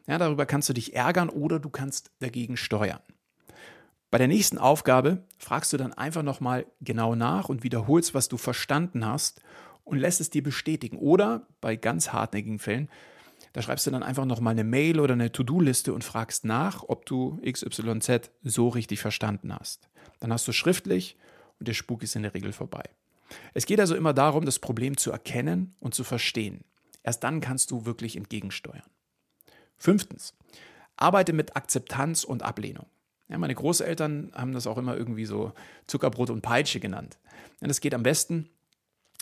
Ja, 0.08 0.18
darüber 0.18 0.46
kannst 0.46 0.70
du 0.70 0.74
dich 0.74 0.96
ärgern 0.96 1.30
oder 1.30 1.60
du 1.60 1.70
kannst 1.70 2.12
dagegen 2.20 2.56
steuern. 2.56 3.02
Bei 4.10 4.18
der 4.18 4.30
nächsten 4.30 4.58
Aufgabe 4.58 5.26
fragst 5.38 5.74
du 5.74 5.78
dann 5.78 5.92
einfach 5.94 6.24
nochmal 6.24 6.66
genau 6.80 7.14
nach 7.16 7.50
und 7.50 7.64
wiederholst, 7.64 8.14
was 8.14 8.30
du 8.30 8.38
verstanden 8.38 9.06
hast 9.06 9.42
und 9.84 9.98
lässt 9.98 10.22
es 10.22 10.30
dir 10.30 10.44
bestätigen. 10.44 10.98
Oder 10.98 11.46
bei 11.60 11.76
ganz 11.76 12.14
hartnäckigen 12.14 12.60
Fällen, 12.60 12.90
da 13.58 13.64
schreibst 13.64 13.88
du 13.88 13.90
dann 13.90 14.04
einfach 14.04 14.26
nochmal 14.26 14.52
eine 14.52 14.64
Mail 14.64 15.00
oder 15.00 15.14
eine 15.14 15.32
To-Do-Liste 15.32 15.92
und 15.92 16.04
fragst 16.04 16.46
nach, 16.46 16.84
ob 16.88 17.08
du 17.08 17.42
XYZ 17.44 18.30
so 18.44 18.68
richtig 18.68 19.00
verstanden 19.00 19.52
hast. 19.52 19.90
Dann 20.20 20.32
hast 20.32 20.48
du 20.48 20.52
schriftlich 20.52 21.18
und 21.58 21.68
der 21.68 21.74
Spuk 21.74 22.04
ist 22.04 22.16
in 22.16 22.22
der 22.22 22.36
Regel 22.36 22.54
vorbei. 22.54 22.84
Es 23.56 23.66
geht 23.66 23.80
also 23.80 23.96
immer 23.96 24.14
darum, 24.14 24.46
das 24.46 24.60
Problem 24.60 24.96
zu 24.96 25.12
erkennen 25.12 25.74
und 25.80 25.96
zu 25.96 26.04
verstehen. 26.04 26.66
Erst 27.02 27.24
dann 27.24 27.42
kannst 27.42 27.72
du 27.72 27.88
wirklich 27.88 28.16
entgegensteuern. 28.16 28.84
Fünftens, 29.76 30.36
arbeite 30.96 31.34
mit 31.34 31.56
Akzeptanz 31.56 32.26
und 32.26 32.44
Ablehnung. 32.44 32.86
Ja, 33.28 33.40
meine 33.40 33.56
Großeltern 33.56 34.34
haben 34.36 34.54
das 34.54 34.68
auch 34.68 34.78
immer 34.78 34.96
irgendwie 34.96 35.26
so 35.26 35.52
Zuckerbrot 35.88 36.30
und 36.30 36.44
Peitsche 36.44 36.80
genannt. 36.80 37.18
Ja, 37.60 37.68
das 37.68 37.82
geht 37.82 37.96
am 37.96 38.04
besten, 38.04 38.52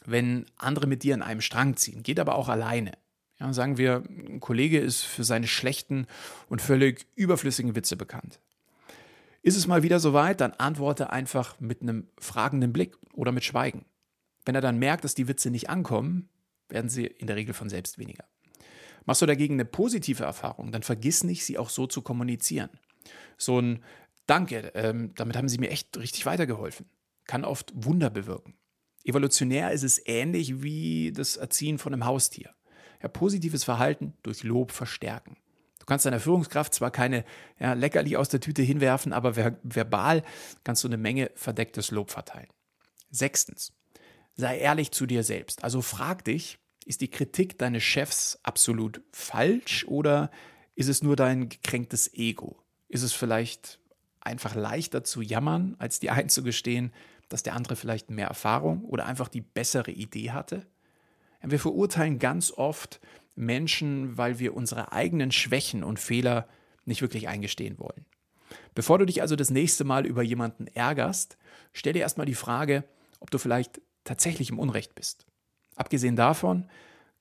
wenn 0.04 0.46
andere 0.58 0.88
mit 0.88 1.04
dir 1.04 1.14
in 1.14 1.22
einem 1.22 1.40
Strang 1.40 1.78
ziehen, 1.78 2.04
geht 2.04 2.20
aber 2.20 2.36
auch 2.36 2.50
alleine. 2.50 2.92
Ja, 3.40 3.52
sagen 3.54 3.78
wir, 3.78 4.04
ein 4.08 4.40
Kollege 4.40 4.80
ist 4.80 5.04
für 5.04 5.24
seine 5.24 5.48
schlechten 5.48 6.08
und 6.48 6.62
völlig 6.62 7.06
überflüssigen 7.16 7.76
Witze 7.76 7.98
bekannt. 7.98 8.40
Ist 9.42 9.58
es 9.58 9.68
mal 9.68 9.84
wieder 9.84 10.00
soweit, 10.00 10.42
dann 10.42 10.54
antworte 10.54 11.12
einfach 11.12 11.60
mit 11.60 11.82
einem 11.82 12.08
fragenden 12.18 12.74
Blick 12.74 12.96
oder 13.14 13.32
mit 13.32 13.44
Schweigen. 13.44 13.86
Wenn 14.46 14.56
er 14.56 14.62
dann 14.62 14.80
merkt, 14.80 15.04
dass 15.04 15.16
die 15.16 15.28
Witze 15.28 15.52
nicht 15.52 15.70
ankommen, 15.70 16.30
werden 16.70 16.90
sie 16.90 17.06
in 17.06 17.28
der 17.28 17.36
Regel 17.36 17.54
von 17.54 17.70
selbst 17.70 18.00
weniger. 18.00 18.26
Machst 19.06 19.22
du 19.22 19.26
dagegen 19.26 19.56
eine 19.56 19.66
positive 19.66 20.24
Erfahrung, 20.24 20.72
dann 20.72 20.82
vergiss 20.82 21.24
nicht, 21.24 21.46
sie 21.46 21.58
auch 21.58 21.70
so 21.70 21.86
zu 21.86 22.02
kommunizieren. 22.02 22.70
So 23.38 23.60
ein 23.60 23.84
Danke, 24.28 24.72
ähm, 24.74 25.14
damit 25.16 25.38
haben 25.38 25.50
Sie 25.50 25.60
mir 25.60 25.70
echt 25.70 25.96
richtig 25.98 26.26
weitergeholfen, 26.26 26.88
kann 27.26 27.46
oft 27.46 27.72
Wunder 27.76 28.10
bewirken. 28.10 28.56
Evolutionär 29.04 29.72
ist 29.72 29.84
es 29.84 30.02
ähnlich 30.08 30.64
wie 30.64 31.12
das 31.12 31.38
Erziehen 31.38 31.78
von 31.78 31.94
einem 31.94 32.06
Haustier. 32.06 32.56
Ja, 33.02 33.08
positives 33.08 33.64
Verhalten 33.64 34.14
durch 34.24 34.44
Lob 34.44 34.72
verstärken. 34.72 35.38
Du 35.80 35.86
kannst 35.86 36.06
deiner 36.06 36.20
Führungskraft 36.20 36.74
zwar 36.74 36.90
keine 36.90 37.26
ja, 37.60 37.74
Leckerli 37.74 38.16
aus 38.18 38.30
der 38.30 38.40
Tüte 38.40 38.64
hinwerfen, 38.64 39.14
aber 39.14 39.36
ver 39.36 39.58
verbal 39.62 40.24
kannst 40.64 40.84
du 40.84 40.88
eine 40.88 40.98
Menge 40.98 41.30
verdecktes 41.36 41.92
Lob 41.92 42.10
verteilen. 42.10 42.50
Sechstens, 43.12 43.72
sei 44.34 44.58
ehrlich 44.58 44.92
zu 44.92 45.06
dir 45.06 45.24
selbst. 45.24 45.64
Also 45.64 45.82
frag 45.82 46.26
dich, 46.26 46.58
ist 46.86 47.02
die 47.02 47.10
Kritik 47.10 47.60
deines 47.60 47.84
Chefs 47.84 48.40
absolut 48.44 49.02
falsch 49.12 49.86
oder 49.88 50.32
ist 50.76 50.90
es 50.90 51.04
nur 51.04 51.16
dein 51.16 51.50
gekränktes 51.50 52.14
Ego? 52.14 52.58
Ist 52.88 53.04
es 53.04 53.14
vielleicht 53.14 53.80
einfach 54.22 54.56
leichter 54.56 55.04
zu 55.04 55.22
jammern, 55.22 55.76
als 55.78 56.00
dir 56.00 56.14
einzugestehen, 56.14 56.94
dass 57.30 57.44
der 57.44 57.54
andere 57.54 57.76
vielleicht 57.76 58.10
mehr 58.10 58.28
Erfahrung 58.28 58.84
oder 58.86 59.06
einfach 59.06 59.30
die 59.30 59.42
bessere 59.42 59.92
Idee 59.92 60.32
hatte? 60.32 60.66
Wir 61.46 61.60
verurteilen 61.60 62.20
ganz 62.20 62.52
oft 62.52 63.00
Menschen, 63.36 64.18
weil 64.18 64.40
wir 64.40 64.56
unsere 64.56 64.92
eigenen 64.92 65.32
Schwächen 65.32 65.84
und 65.84 66.00
Fehler 66.00 66.48
nicht 66.86 67.02
wirklich 67.02 67.28
eingestehen 67.28 67.78
wollen. 67.80 68.06
Bevor 68.74 69.00
du 69.00 69.06
dich 69.06 69.22
also 69.22 69.36
das 69.36 69.50
nächste 69.50 69.84
Mal 69.84 70.06
über 70.06 70.24
jemanden 70.24 70.68
ärgerst, 70.68 71.38
stell 71.74 71.94
dir 71.94 72.00
erstmal 72.02 72.26
die 72.26 72.36
Frage, 72.36 72.84
ob 73.20 73.32
du 73.32 73.38
vielleicht 73.38 73.82
tatsächlich 74.04 74.50
im 74.50 74.60
Unrecht 74.60 74.96
bist. 74.96 75.26
Abgesehen 75.76 76.16
davon 76.16 76.70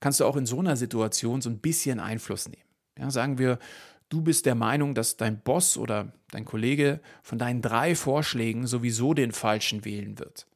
kannst 0.00 0.20
du 0.20 0.26
auch 0.26 0.36
in 0.36 0.46
so 0.46 0.60
einer 0.60 0.76
Situation 0.76 1.40
so 1.40 1.50
ein 1.50 1.58
bisschen 1.58 1.98
Einfluss 1.98 2.48
nehmen. 2.48 2.62
Ja, 2.98 3.10
sagen 3.10 3.38
wir, 3.38 3.58
du 4.08 4.20
bist 4.20 4.46
der 4.46 4.54
Meinung, 4.54 4.94
dass 4.94 5.16
dein 5.16 5.40
Boss 5.40 5.76
oder 5.76 6.12
dein 6.30 6.44
Kollege 6.44 7.00
von 7.22 7.38
deinen 7.38 7.62
drei 7.62 7.94
Vorschlägen 7.94 8.66
sowieso 8.66 9.14
den 9.14 9.32
falschen 9.32 9.84
wählen 9.84 10.18
wird, 10.18 10.46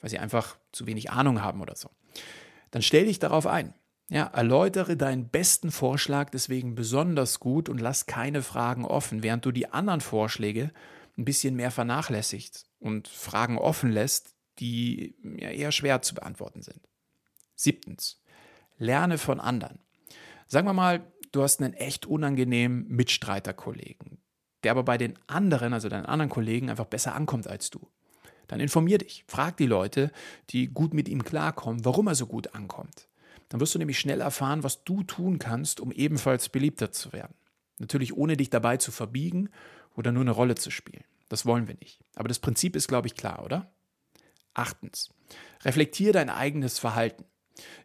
weil 0.00 0.10
sie 0.10 0.18
einfach 0.18 0.58
zu 0.72 0.86
wenig 0.86 1.10
Ahnung 1.10 1.40
haben 1.42 1.62
oder 1.62 1.76
so. 1.76 1.90
Dann 2.70 2.82
stell 2.82 3.06
dich 3.06 3.18
darauf 3.18 3.46
ein. 3.46 3.74
Ja, 4.10 4.24
erläutere 4.24 4.96
deinen 4.96 5.28
besten 5.28 5.70
Vorschlag 5.70 6.30
deswegen 6.30 6.74
besonders 6.74 7.40
gut 7.40 7.68
und 7.68 7.78
lass 7.78 8.06
keine 8.06 8.42
Fragen 8.42 8.86
offen, 8.86 9.22
während 9.22 9.44
du 9.44 9.52
die 9.52 9.70
anderen 9.70 10.00
Vorschläge 10.00 10.72
ein 11.18 11.24
bisschen 11.26 11.56
mehr 11.56 11.70
vernachlässigst 11.70 12.70
und 12.78 13.08
Fragen 13.08 13.58
offen 13.58 13.90
lässt, 13.90 14.34
die 14.60 15.14
ja 15.22 15.50
eher 15.50 15.72
schwer 15.72 16.00
zu 16.00 16.14
beantworten 16.14 16.62
sind. 16.62 16.80
Siebtens, 17.54 18.22
lerne 18.78 19.18
von 19.18 19.40
anderen. 19.40 19.80
Sagen 20.46 20.66
wir 20.66 20.72
mal, 20.72 21.12
du 21.32 21.42
hast 21.42 21.60
einen 21.60 21.74
echt 21.74 22.06
unangenehmen 22.06 22.88
Mitstreiterkollegen, 22.88 24.22
der 24.62 24.70
aber 24.70 24.84
bei 24.84 24.96
den 24.96 25.18
anderen, 25.26 25.74
also 25.74 25.90
deinen 25.90 26.06
anderen 26.06 26.30
Kollegen, 26.30 26.70
einfach 26.70 26.86
besser 26.86 27.14
ankommt 27.14 27.46
als 27.46 27.68
du. 27.68 27.90
Dann 28.48 28.60
informier 28.60 28.98
dich, 28.98 29.24
frag 29.28 29.56
die 29.56 29.66
Leute, 29.66 30.10
die 30.50 30.68
gut 30.68 30.94
mit 30.94 31.08
ihm 31.08 31.22
klarkommen, 31.22 31.84
warum 31.84 32.08
er 32.08 32.14
so 32.14 32.26
gut 32.26 32.54
ankommt. 32.54 33.08
Dann 33.48 33.60
wirst 33.60 33.74
du 33.74 33.78
nämlich 33.78 33.98
schnell 33.98 34.20
erfahren, 34.20 34.62
was 34.62 34.84
du 34.84 35.02
tun 35.02 35.38
kannst, 35.38 35.80
um 35.80 35.92
ebenfalls 35.92 36.48
beliebter 36.48 36.90
zu 36.90 37.12
werden. 37.12 37.34
Natürlich 37.78 38.16
ohne 38.16 38.36
dich 38.36 38.50
dabei 38.50 38.76
zu 38.76 38.90
verbiegen 38.90 39.50
oder 39.96 40.12
nur 40.12 40.22
eine 40.22 40.32
Rolle 40.32 40.54
zu 40.54 40.70
spielen. 40.70 41.04
Das 41.28 41.46
wollen 41.46 41.68
wir 41.68 41.76
nicht. 41.76 42.00
Aber 42.16 42.28
das 42.28 42.38
Prinzip 42.38 42.74
ist, 42.74 42.88
glaube 42.88 43.06
ich, 43.06 43.14
klar, 43.14 43.44
oder? 43.44 43.70
Achtens. 44.54 45.10
Reflektier 45.62 46.12
dein 46.12 46.30
eigenes 46.30 46.78
Verhalten. 46.78 47.24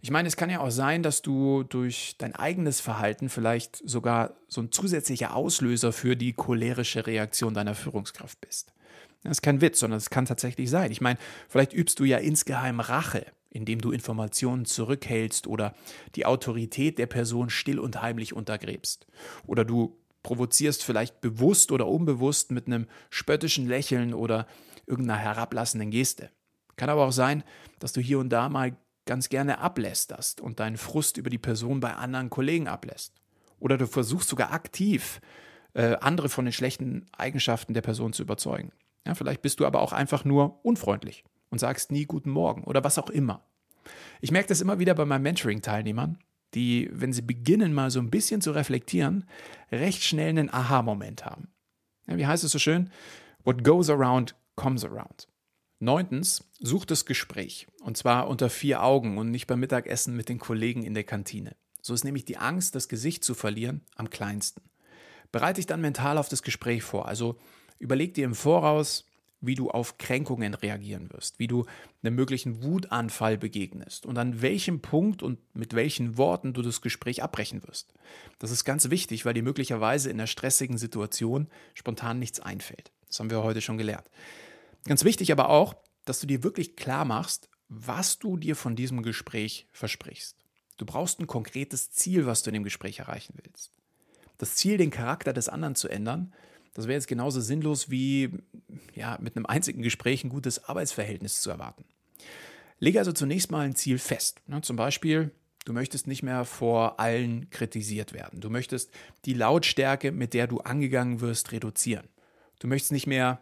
Ich 0.02 0.12
meine, 0.12 0.28
es 0.28 0.38
kann 0.38 0.50
ja 0.50 0.60
auch 0.60 0.72
sein, 0.72 1.04
dass 1.04 1.22
du 1.22 1.64
durch 1.64 2.16
dein 2.18 2.36
eigenes 2.36 2.80
Verhalten 2.80 3.30
vielleicht 3.30 3.78
sogar 3.88 4.36
so 4.48 4.62
ein 4.62 4.72
zusätzlicher 4.72 5.36
Auslöser 5.36 5.92
für 5.92 6.16
die 6.16 6.34
cholerische 6.34 7.06
Reaktion 7.08 7.54
deiner 7.54 7.76
Führungskraft 7.76 8.40
bist. 8.42 8.74
Das 9.24 9.38
ist 9.38 9.42
kein 9.42 9.62
Witz, 9.62 9.80
sondern 9.80 9.98
es 9.98 10.10
kann 10.10 10.26
tatsächlich 10.26 10.70
sein. 10.70 10.92
Ich 10.92 11.02
meine, 11.02 11.18
vielleicht 11.48 11.74
übst 11.74 12.00
du 12.00 12.04
ja 12.04 12.18
insgeheim 12.18 12.80
Rache, 12.80 13.26
indem 13.50 13.80
du 13.80 13.92
Informationen 13.92 14.66
zurückhältst 14.66 15.48
oder 15.48 15.74
die 16.16 16.26
Autorität 16.26 16.98
der 16.98 17.08
Person 17.08 17.50
still 17.50 17.80
und 17.80 18.02
heimlich 18.02 18.34
untergräbst. 18.34 19.08
Oder 19.46 19.64
du 19.64 19.98
provozierst 20.24 20.84
vielleicht 20.84 21.22
bewusst 21.22 21.72
oder 21.72 21.88
unbewusst 21.88 22.52
mit 22.52 22.68
einem 22.68 22.88
spöttischen 23.10 23.68
Lächeln 23.68 24.14
oder 24.14 24.48
irgendeiner 24.88 25.20
herablassenden 25.20 25.92
Geste. 25.92 26.30
Kann 26.76 26.90
aber 26.90 27.06
auch 27.06 27.12
sein, 27.12 27.44
dass 27.80 27.94
du 27.94 28.02
hier 28.02 28.20
und 28.20 28.30
da 28.30 28.50
mal 28.50 28.76
ganz 29.06 29.30
gerne 29.30 29.60
ablästerst 29.60 30.42
und 30.42 30.60
deinen 30.60 30.78
Frust 30.78 31.18
über 31.18 31.30
die 31.30 31.38
Person 31.38 31.80
bei 31.80 31.94
anderen 31.94 32.30
Kollegen 32.30 32.68
ablässt. 32.68 33.14
Oder 33.60 33.78
du 33.78 33.86
versuchst 33.86 34.30
sogar 34.30 34.52
aktiv, 34.52 35.22
äh, 35.74 35.96
andere 36.02 36.30
von 36.30 36.46
den 36.46 36.54
schlechten 36.54 37.06
Eigenschaften 37.12 37.74
der 37.74 37.82
Person 37.82 38.14
zu 38.14 38.24
überzeugen. 38.24 38.72
Ja, 39.06 39.16
vielleicht 39.16 39.42
bist 39.42 39.60
du 39.60 39.66
aber 39.66 39.82
auch 39.82 39.94
einfach 39.94 40.26
nur 40.26 40.64
unfreundlich 40.66 41.24
und 41.50 41.60
sagst 41.60 41.92
nie 41.92 42.06
guten 42.06 42.30
Morgen 42.30 42.64
oder 42.64 42.84
was 42.84 42.98
auch 42.98 43.10
immer. 43.10 43.46
Ich 44.22 44.32
merke 44.32 44.48
das 44.48 44.62
immer 44.62 44.80
wieder 44.80 44.96
bei 44.96 45.06
meinen 45.06 45.24
Mentoring-Teilnehmern, 45.24 46.18
die, 46.54 46.90
wenn 46.92 47.14
sie 47.14 47.22
beginnen, 47.22 47.74
mal 47.74 47.92
so 47.92 48.00
ein 48.00 48.10
bisschen 48.10 48.42
zu 48.42 48.52
reflektieren, 48.52 49.28
recht 49.72 50.04
schnell 50.04 50.30
einen 50.30 50.54
Aha-Moment 50.54 51.26
haben. 51.26 51.50
Ja, 52.08 52.18
wie 52.18 52.26
heißt 52.26 52.44
es 52.44 52.52
so 52.52 52.60
schön? 52.60 52.90
What 53.44 53.64
goes 53.64 53.90
around 53.90 54.36
comes 54.56 54.86
around. 54.86 55.28
Neuntens, 55.80 56.50
such 56.60 56.86
das 56.86 57.06
Gespräch. 57.06 57.68
Und 57.82 57.98
zwar 57.98 58.30
unter 58.30 58.50
vier 58.50 58.84
Augen 58.84 59.18
und 59.18 59.32
nicht 59.32 59.48
beim 59.48 59.60
Mittagessen 59.60 60.16
mit 60.16 60.30
den 60.30 60.40
Kollegen 60.40 60.84
in 60.84 60.94
der 60.94 61.04
Kantine. 61.04 61.56
So 61.82 61.94
ist 61.94 62.06
nämlich 62.06 62.24
die 62.24 62.38
Angst, 62.38 62.76
das 62.76 62.88
Gesicht 62.88 63.26
zu 63.26 63.34
verlieren, 63.34 63.82
am 63.96 64.10
kleinsten. 64.10 64.62
Bereite 65.34 65.56
dich 65.56 65.66
dann 65.66 65.82
mental 65.82 66.18
auf 66.18 66.30
das 66.30 66.44
Gespräch 66.44 66.84
vor. 66.84 67.08
Also 67.08 67.38
überleg 67.84 68.14
dir 68.14 68.26
im 68.26 68.34
Voraus, 68.34 69.06
wie 69.42 69.56
du 69.56 69.70
auf 69.70 69.98
Kränkungen 69.98 70.54
reagieren 70.54 71.12
wirst, 71.12 71.38
wie 71.38 71.48
du 71.48 71.66
einem 72.02 72.16
möglichen 72.16 72.64
Wutanfall 72.64 73.38
begegnest 73.38 74.06
und 74.06 74.18
an 74.18 74.42
welchem 74.42 74.82
Punkt 74.82 75.22
und 75.22 75.38
mit 75.54 75.76
welchen 75.76 76.18
Worten 76.18 76.54
du 76.54 76.62
das 76.62 76.82
Gespräch 76.82 77.22
abbrechen 77.22 77.62
wirst. 77.68 77.94
Das 78.40 78.52
ist 78.52 78.64
ganz 78.64 78.90
wichtig, 78.90 79.26
weil 79.26 79.34
dir 79.34 79.44
möglicherweise 79.44 80.10
in 80.10 80.16
einer 80.18 80.28
stressigen 80.28 80.78
Situation 80.78 81.50
spontan 81.74 82.20
nichts 82.20 82.40
einfällt. 82.40 82.94
Das 83.08 83.20
haben 83.20 83.30
wir 83.30 83.44
heute 83.44 83.60
schon 83.60 83.78
gelernt. 83.78 84.10
Ganz 84.86 85.04
wichtig 85.04 85.32
aber 85.32 85.50
auch, 85.50 85.76
dass 86.06 86.22
du 86.22 86.28
dir 86.28 86.42
wirklich 86.44 86.78
klar 86.78 87.04
machst, 87.04 87.50
was 87.68 88.20
du 88.20 88.38
dir 88.38 88.56
von 88.56 88.78
diesem 88.78 89.04
Gespräch 89.04 89.68
versprichst. 89.74 90.38
Du 90.78 90.86
brauchst 90.86 91.20
ein 91.20 91.28
konkretes 91.28 91.92
Ziel, 91.92 92.26
was 92.26 92.44
du 92.44 92.50
in 92.50 92.56
dem 92.56 92.64
Gespräch 92.64 93.00
erreichen 93.00 93.36
willst. 93.44 93.74
Das 94.38 94.56
Ziel, 94.56 94.78
den 94.78 94.90
Charakter 94.90 95.34
des 95.34 95.50
anderen 95.50 95.76
zu 95.76 95.90
ändern, 95.90 96.34
das 96.74 96.88
wäre 96.88 96.96
jetzt 96.96 97.08
genauso 97.08 97.40
sinnlos 97.40 97.90
wie 97.90 98.32
ja, 98.96 99.18
mit 99.22 99.36
einem 99.36 99.46
einzigen 99.46 99.82
Gespräch 99.82 100.24
ein 100.24 100.30
gutes 100.30 100.66
Arbeitsverhältnis 100.66 101.42
zu 101.42 101.50
erwarten. 101.50 101.86
Lege 102.80 103.00
also 103.00 103.12
zunächst 103.12 103.52
mal 103.52 103.62
ein 103.62 103.76
Ziel 103.76 103.98
fest. 103.98 104.42
Ne, 104.48 104.62
zum 104.62 104.76
Beispiel, 104.76 105.32
du 105.66 105.74
möchtest 105.74 106.08
nicht 106.08 106.24
mehr 106.24 106.46
vor 106.46 107.00
allen 107.00 107.50
kritisiert 107.50 108.14
werden. 108.14 108.42
Du 108.42 108.50
möchtest 108.50 108.92
die 109.26 109.34
Lautstärke, 109.34 110.12
mit 110.12 110.34
der 110.34 110.48
du 110.48 110.60
angegangen 110.60 111.22
wirst, 111.22 111.52
reduzieren. 111.52 112.08
Du 112.60 112.68
möchtest 112.68 112.92
nicht 112.92 113.08
mehr 113.08 113.42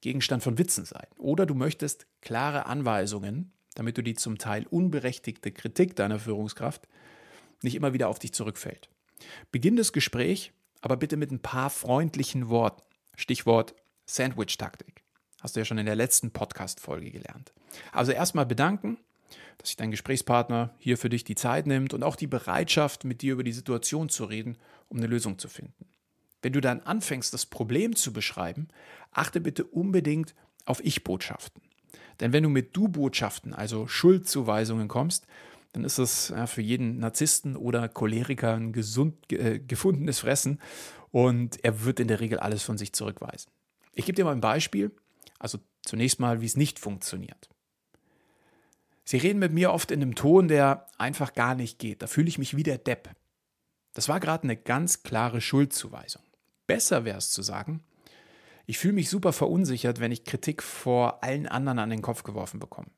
Gegenstand 0.00 0.42
von 0.42 0.58
Witzen 0.58 0.84
sein. 0.84 1.06
Oder 1.16 1.46
du 1.46 1.54
möchtest 1.54 2.06
klare 2.20 2.66
Anweisungen, 2.66 3.52
damit 3.74 3.96
du 3.96 4.02
die 4.02 4.14
zum 4.14 4.38
Teil 4.38 4.66
unberechtigte 4.68 5.52
Kritik 5.52 5.96
deiner 5.96 6.18
Führungskraft 6.18 6.88
nicht 7.62 7.74
immer 7.76 7.92
wieder 7.92 8.08
auf 8.08 8.18
dich 8.18 8.32
zurückfällt. 8.32 8.88
Beginn 9.52 9.76
das 9.76 9.92
Gespräch 9.92 10.52
aber 10.82 10.96
bitte 10.96 11.16
mit 11.16 11.30
ein 11.30 11.40
paar 11.40 11.70
freundlichen 11.70 12.50
Worten. 12.50 12.82
Stichwort 13.16 13.74
Sandwich-Taktik. 14.04 15.02
Hast 15.40 15.56
du 15.56 15.60
ja 15.60 15.64
schon 15.64 15.78
in 15.78 15.86
der 15.86 15.96
letzten 15.96 16.30
Podcast-Folge 16.30 17.10
gelernt. 17.10 17.52
Also 17.92 18.12
erstmal 18.12 18.46
bedanken, 18.46 18.98
dass 19.58 19.70
sich 19.70 19.76
dein 19.76 19.90
Gesprächspartner 19.90 20.74
hier 20.78 20.98
für 20.98 21.08
dich 21.08 21.24
die 21.24 21.34
Zeit 21.34 21.66
nimmt 21.66 21.94
und 21.94 22.02
auch 22.02 22.16
die 22.16 22.26
Bereitschaft, 22.26 23.04
mit 23.04 23.22
dir 23.22 23.32
über 23.32 23.44
die 23.44 23.52
Situation 23.52 24.08
zu 24.08 24.24
reden, 24.24 24.58
um 24.88 24.98
eine 24.98 25.06
Lösung 25.06 25.38
zu 25.38 25.48
finden. 25.48 25.86
Wenn 26.42 26.52
du 26.52 26.60
dann 26.60 26.80
anfängst, 26.80 27.32
das 27.32 27.46
Problem 27.46 27.94
zu 27.94 28.12
beschreiben, 28.12 28.68
achte 29.12 29.40
bitte 29.40 29.64
unbedingt 29.64 30.34
auf 30.64 30.84
Ich-Botschaften. 30.84 31.62
Denn 32.20 32.32
wenn 32.32 32.42
du 32.42 32.48
mit 32.48 32.76
Du-Botschaften, 32.76 33.54
also 33.54 33.86
Schuldzuweisungen 33.86 34.88
kommst, 34.88 35.26
dann 35.72 35.84
ist 35.84 35.98
das 35.98 36.28
ja, 36.28 36.46
für 36.46 36.62
jeden 36.62 36.98
Narzissten 36.98 37.56
oder 37.56 37.88
Choleriker 37.88 38.54
ein 38.54 38.72
gesund 38.72 39.32
äh, 39.32 39.58
gefundenes 39.58 40.20
Fressen 40.20 40.60
und 41.10 41.62
er 41.64 41.84
wird 41.84 42.00
in 42.00 42.08
der 42.08 42.20
Regel 42.20 42.38
alles 42.38 42.62
von 42.62 42.78
sich 42.78 42.92
zurückweisen. 42.92 43.50
Ich 43.92 44.06
gebe 44.06 44.16
dir 44.16 44.24
mal 44.24 44.32
ein 44.32 44.40
Beispiel, 44.40 44.90
also 45.38 45.58
zunächst 45.82 46.20
mal, 46.20 46.40
wie 46.40 46.46
es 46.46 46.56
nicht 46.56 46.78
funktioniert. 46.78 47.48
Sie 49.04 49.16
reden 49.18 49.38
mit 49.38 49.52
mir 49.52 49.72
oft 49.72 49.90
in 49.90 50.00
einem 50.00 50.14
Ton, 50.14 50.48
der 50.48 50.86
einfach 50.96 51.34
gar 51.34 51.54
nicht 51.54 51.78
geht. 51.78 52.02
Da 52.02 52.06
fühle 52.06 52.28
ich 52.28 52.38
mich 52.38 52.56
wie 52.56 52.62
der 52.62 52.78
Depp. 52.78 53.10
Das 53.94 54.08
war 54.08 54.20
gerade 54.20 54.44
eine 54.44 54.56
ganz 54.56 55.02
klare 55.02 55.40
Schuldzuweisung. 55.40 56.22
Besser 56.66 57.04
wäre 57.04 57.18
es 57.18 57.30
zu 57.30 57.42
sagen, 57.42 57.82
ich 58.64 58.78
fühle 58.78 58.94
mich 58.94 59.10
super 59.10 59.32
verunsichert, 59.32 60.00
wenn 60.00 60.12
ich 60.12 60.24
Kritik 60.24 60.62
vor 60.62 61.24
allen 61.24 61.46
anderen 61.46 61.80
an 61.80 61.90
den 61.90 62.00
Kopf 62.00 62.22
geworfen 62.22 62.60
bekomme. 62.60 62.88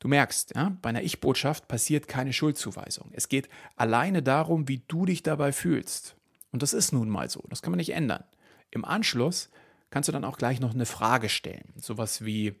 Du 0.00 0.08
merkst, 0.08 0.54
ja, 0.56 0.76
bei 0.82 0.88
einer 0.88 1.02
Ich-Botschaft 1.02 1.68
passiert 1.68 2.08
keine 2.08 2.32
Schuldzuweisung. 2.32 3.10
Es 3.12 3.28
geht 3.28 3.48
alleine 3.76 4.22
darum, 4.22 4.66
wie 4.66 4.82
du 4.88 5.04
dich 5.04 5.22
dabei 5.22 5.52
fühlst. 5.52 6.16
Und 6.52 6.62
das 6.62 6.72
ist 6.72 6.92
nun 6.92 7.08
mal 7.08 7.30
so. 7.30 7.44
Das 7.50 7.62
kann 7.62 7.70
man 7.70 7.78
nicht 7.78 7.92
ändern. 7.92 8.24
Im 8.70 8.84
Anschluss 8.84 9.50
kannst 9.90 10.08
du 10.08 10.12
dann 10.12 10.24
auch 10.24 10.38
gleich 10.38 10.58
noch 10.58 10.74
eine 10.74 10.86
Frage 10.86 11.28
stellen. 11.28 11.74
Sowas 11.76 12.24
wie, 12.24 12.54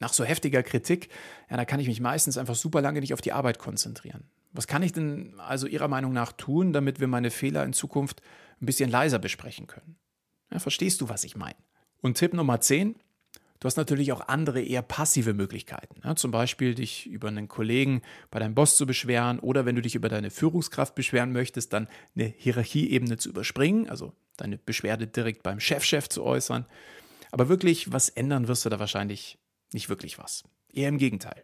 nach 0.00 0.12
so 0.12 0.24
heftiger 0.24 0.64
Kritik, 0.64 1.08
ja, 1.48 1.56
da 1.56 1.64
kann 1.64 1.80
ich 1.80 1.86
mich 1.86 2.00
meistens 2.00 2.36
einfach 2.36 2.56
super 2.56 2.82
lange 2.82 3.00
nicht 3.00 3.14
auf 3.14 3.20
die 3.20 3.32
Arbeit 3.32 3.60
konzentrieren. 3.60 4.24
Was 4.52 4.66
kann 4.66 4.82
ich 4.82 4.92
denn 4.92 5.38
also 5.38 5.66
Ihrer 5.66 5.88
Meinung 5.88 6.12
nach 6.12 6.32
tun, 6.32 6.72
damit 6.72 6.98
wir 6.98 7.06
meine 7.06 7.30
Fehler 7.30 7.64
in 7.64 7.72
Zukunft 7.72 8.22
ein 8.60 8.66
bisschen 8.66 8.90
leiser 8.90 9.20
besprechen 9.20 9.66
können? 9.66 9.96
Ja, 10.50 10.58
verstehst 10.58 11.00
du, 11.00 11.08
was 11.08 11.24
ich 11.24 11.36
meine? 11.36 11.56
Und 12.00 12.18
Tipp 12.18 12.34
Nummer 12.34 12.60
10, 12.60 12.96
Du 13.64 13.66
hast 13.66 13.78
natürlich 13.78 14.12
auch 14.12 14.28
andere, 14.28 14.60
eher 14.60 14.82
passive 14.82 15.32
Möglichkeiten. 15.32 15.98
Ja, 16.04 16.14
zum 16.16 16.30
Beispiel 16.30 16.74
dich 16.74 17.06
über 17.06 17.28
einen 17.28 17.48
Kollegen 17.48 18.02
bei 18.30 18.38
deinem 18.38 18.54
Boss 18.54 18.76
zu 18.76 18.84
beschweren 18.84 19.38
oder 19.38 19.64
wenn 19.64 19.74
du 19.74 19.80
dich 19.80 19.94
über 19.94 20.10
deine 20.10 20.28
Führungskraft 20.28 20.94
beschweren 20.94 21.32
möchtest, 21.32 21.72
dann 21.72 21.88
eine 22.14 22.26
Hierarchieebene 22.26 23.16
zu 23.16 23.30
überspringen, 23.30 23.88
also 23.88 24.12
deine 24.36 24.58
Beschwerde 24.58 25.06
direkt 25.06 25.42
beim 25.42 25.60
Chefchef 25.60 26.04
-Chef 26.04 26.10
zu 26.10 26.24
äußern. 26.24 26.66
Aber 27.30 27.48
wirklich 27.48 27.90
was 27.90 28.10
ändern 28.10 28.48
wirst 28.48 28.66
du 28.66 28.68
da 28.68 28.78
wahrscheinlich 28.78 29.38
nicht 29.72 29.88
wirklich 29.88 30.18
was. 30.18 30.44
Eher 30.70 30.90
im 30.90 30.98
Gegenteil. 30.98 31.42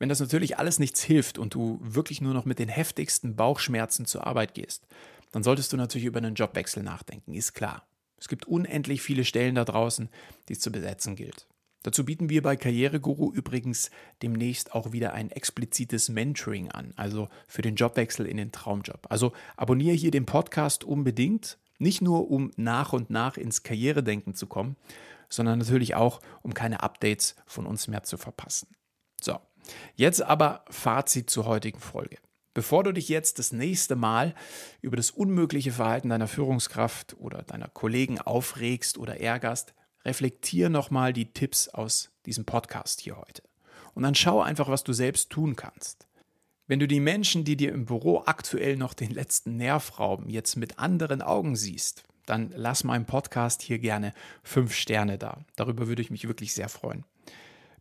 Wenn 0.00 0.08
das 0.08 0.18
natürlich 0.18 0.58
alles 0.58 0.80
nichts 0.80 1.00
hilft 1.04 1.38
und 1.38 1.54
du 1.54 1.78
wirklich 1.80 2.20
nur 2.20 2.34
noch 2.34 2.44
mit 2.44 2.58
den 2.58 2.68
heftigsten 2.68 3.36
Bauchschmerzen 3.36 4.04
zur 4.04 4.26
Arbeit 4.26 4.54
gehst, 4.54 4.88
dann 5.30 5.44
solltest 5.44 5.72
du 5.72 5.76
natürlich 5.76 6.08
über 6.08 6.18
einen 6.18 6.34
Jobwechsel 6.34 6.82
nachdenken, 6.82 7.34
ist 7.34 7.52
klar. 7.52 7.86
Es 8.18 8.28
gibt 8.28 8.46
unendlich 8.46 9.02
viele 9.02 9.24
Stellen 9.24 9.54
da 9.54 9.64
draußen, 9.64 10.08
die 10.48 10.54
es 10.54 10.60
zu 10.60 10.72
besetzen 10.72 11.16
gilt. 11.16 11.46
Dazu 11.82 12.04
bieten 12.04 12.28
wir 12.28 12.42
bei 12.42 12.56
Karriereguru 12.56 13.32
übrigens 13.32 13.90
demnächst 14.20 14.74
auch 14.74 14.90
wieder 14.90 15.12
ein 15.12 15.30
explizites 15.30 16.08
Mentoring 16.08 16.70
an, 16.72 16.92
also 16.96 17.28
für 17.46 17.62
den 17.62 17.76
Jobwechsel 17.76 18.26
in 18.26 18.38
den 18.38 18.50
Traumjob. 18.50 19.06
Also 19.08 19.32
abonniere 19.56 19.94
hier 19.94 20.10
den 20.10 20.26
Podcast 20.26 20.82
unbedingt, 20.82 21.58
nicht 21.78 22.02
nur 22.02 22.30
um 22.30 22.50
nach 22.56 22.92
und 22.92 23.10
nach 23.10 23.36
ins 23.36 23.62
Karrieredenken 23.62 24.34
zu 24.34 24.48
kommen, 24.48 24.76
sondern 25.28 25.60
natürlich 25.60 25.94
auch, 25.94 26.20
um 26.42 26.54
keine 26.54 26.82
Updates 26.82 27.36
von 27.46 27.66
uns 27.66 27.86
mehr 27.86 28.02
zu 28.02 28.16
verpassen. 28.16 28.74
So, 29.20 29.38
jetzt 29.94 30.22
aber 30.22 30.64
Fazit 30.68 31.30
zur 31.30 31.46
heutigen 31.46 31.78
Folge. 31.78 32.18
Bevor 32.56 32.84
du 32.84 32.92
dich 32.92 33.10
jetzt 33.10 33.38
das 33.38 33.52
nächste 33.52 33.96
Mal 33.96 34.34
über 34.80 34.96
das 34.96 35.10
unmögliche 35.10 35.72
Verhalten 35.72 36.08
deiner 36.08 36.26
Führungskraft 36.26 37.14
oder 37.18 37.42
deiner 37.42 37.68
Kollegen 37.68 38.18
aufregst 38.18 38.96
oder 38.96 39.20
ärgerst, 39.20 39.74
reflektier 40.06 40.70
nochmal 40.70 41.12
die 41.12 41.34
Tipps 41.34 41.68
aus 41.68 42.12
diesem 42.24 42.46
Podcast 42.46 43.02
hier 43.02 43.18
heute. 43.18 43.42
Und 43.92 44.04
dann 44.04 44.14
schau 44.14 44.40
einfach, 44.40 44.70
was 44.70 44.84
du 44.84 44.94
selbst 44.94 45.28
tun 45.28 45.54
kannst. 45.54 46.06
Wenn 46.66 46.78
du 46.78 46.88
die 46.88 46.98
Menschen, 46.98 47.44
die 47.44 47.58
dir 47.58 47.72
im 47.72 47.84
Büro 47.84 48.22
aktuell 48.24 48.78
noch 48.78 48.94
den 48.94 49.10
letzten 49.10 49.58
Nerv 49.58 50.00
rauben, 50.00 50.30
jetzt 50.30 50.56
mit 50.56 50.78
anderen 50.78 51.20
Augen 51.20 51.56
siehst, 51.56 52.04
dann 52.24 52.54
lass 52.56 52.84
meinem 52.84 53.04
Podcast 53.04 53.60
hier 53.60 53.80
gerne 53.80 54.14
fünf 54.42 54.72
Sterne 54.72 55.18
da. 55.18 55.44
Darüber 55.56 55.88
würde 55.88 56.00
ich 56.00 56.10
mich 56.10 56.26
wirklich 56.26 56.54
sehr 56.54 56.70
freuen. 56.70 57.04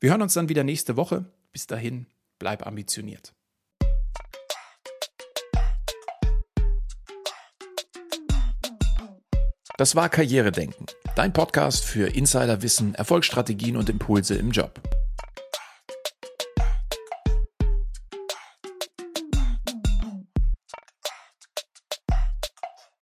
Wir 0.02 0.10
hören 0.10 0.22
uns 0.22 0.34
dann 0.34 0.50
wieder 0.50 0.66
nächste 0.66 0.98
Woche. 0.98 1.24
Bis 1.54 1.66
dahin, 1.66 2.08
bleib 2.40 2.68
ambitioniert. 2.68 3.35
Das 9.78 9.94
war 9.94 10.08
Karrieredenken, 10.08 10.86
dein 11.18 11.34
Podcast 11.34 11.84
für 11.84 12.08
Insiderwissen, 12.08 12.96
Erfolgsstrategien 12.96 13.76
und 13.76 13.90
Impulse 13.90 14.36
im 14.36 14.52
Job. 14.52 14.80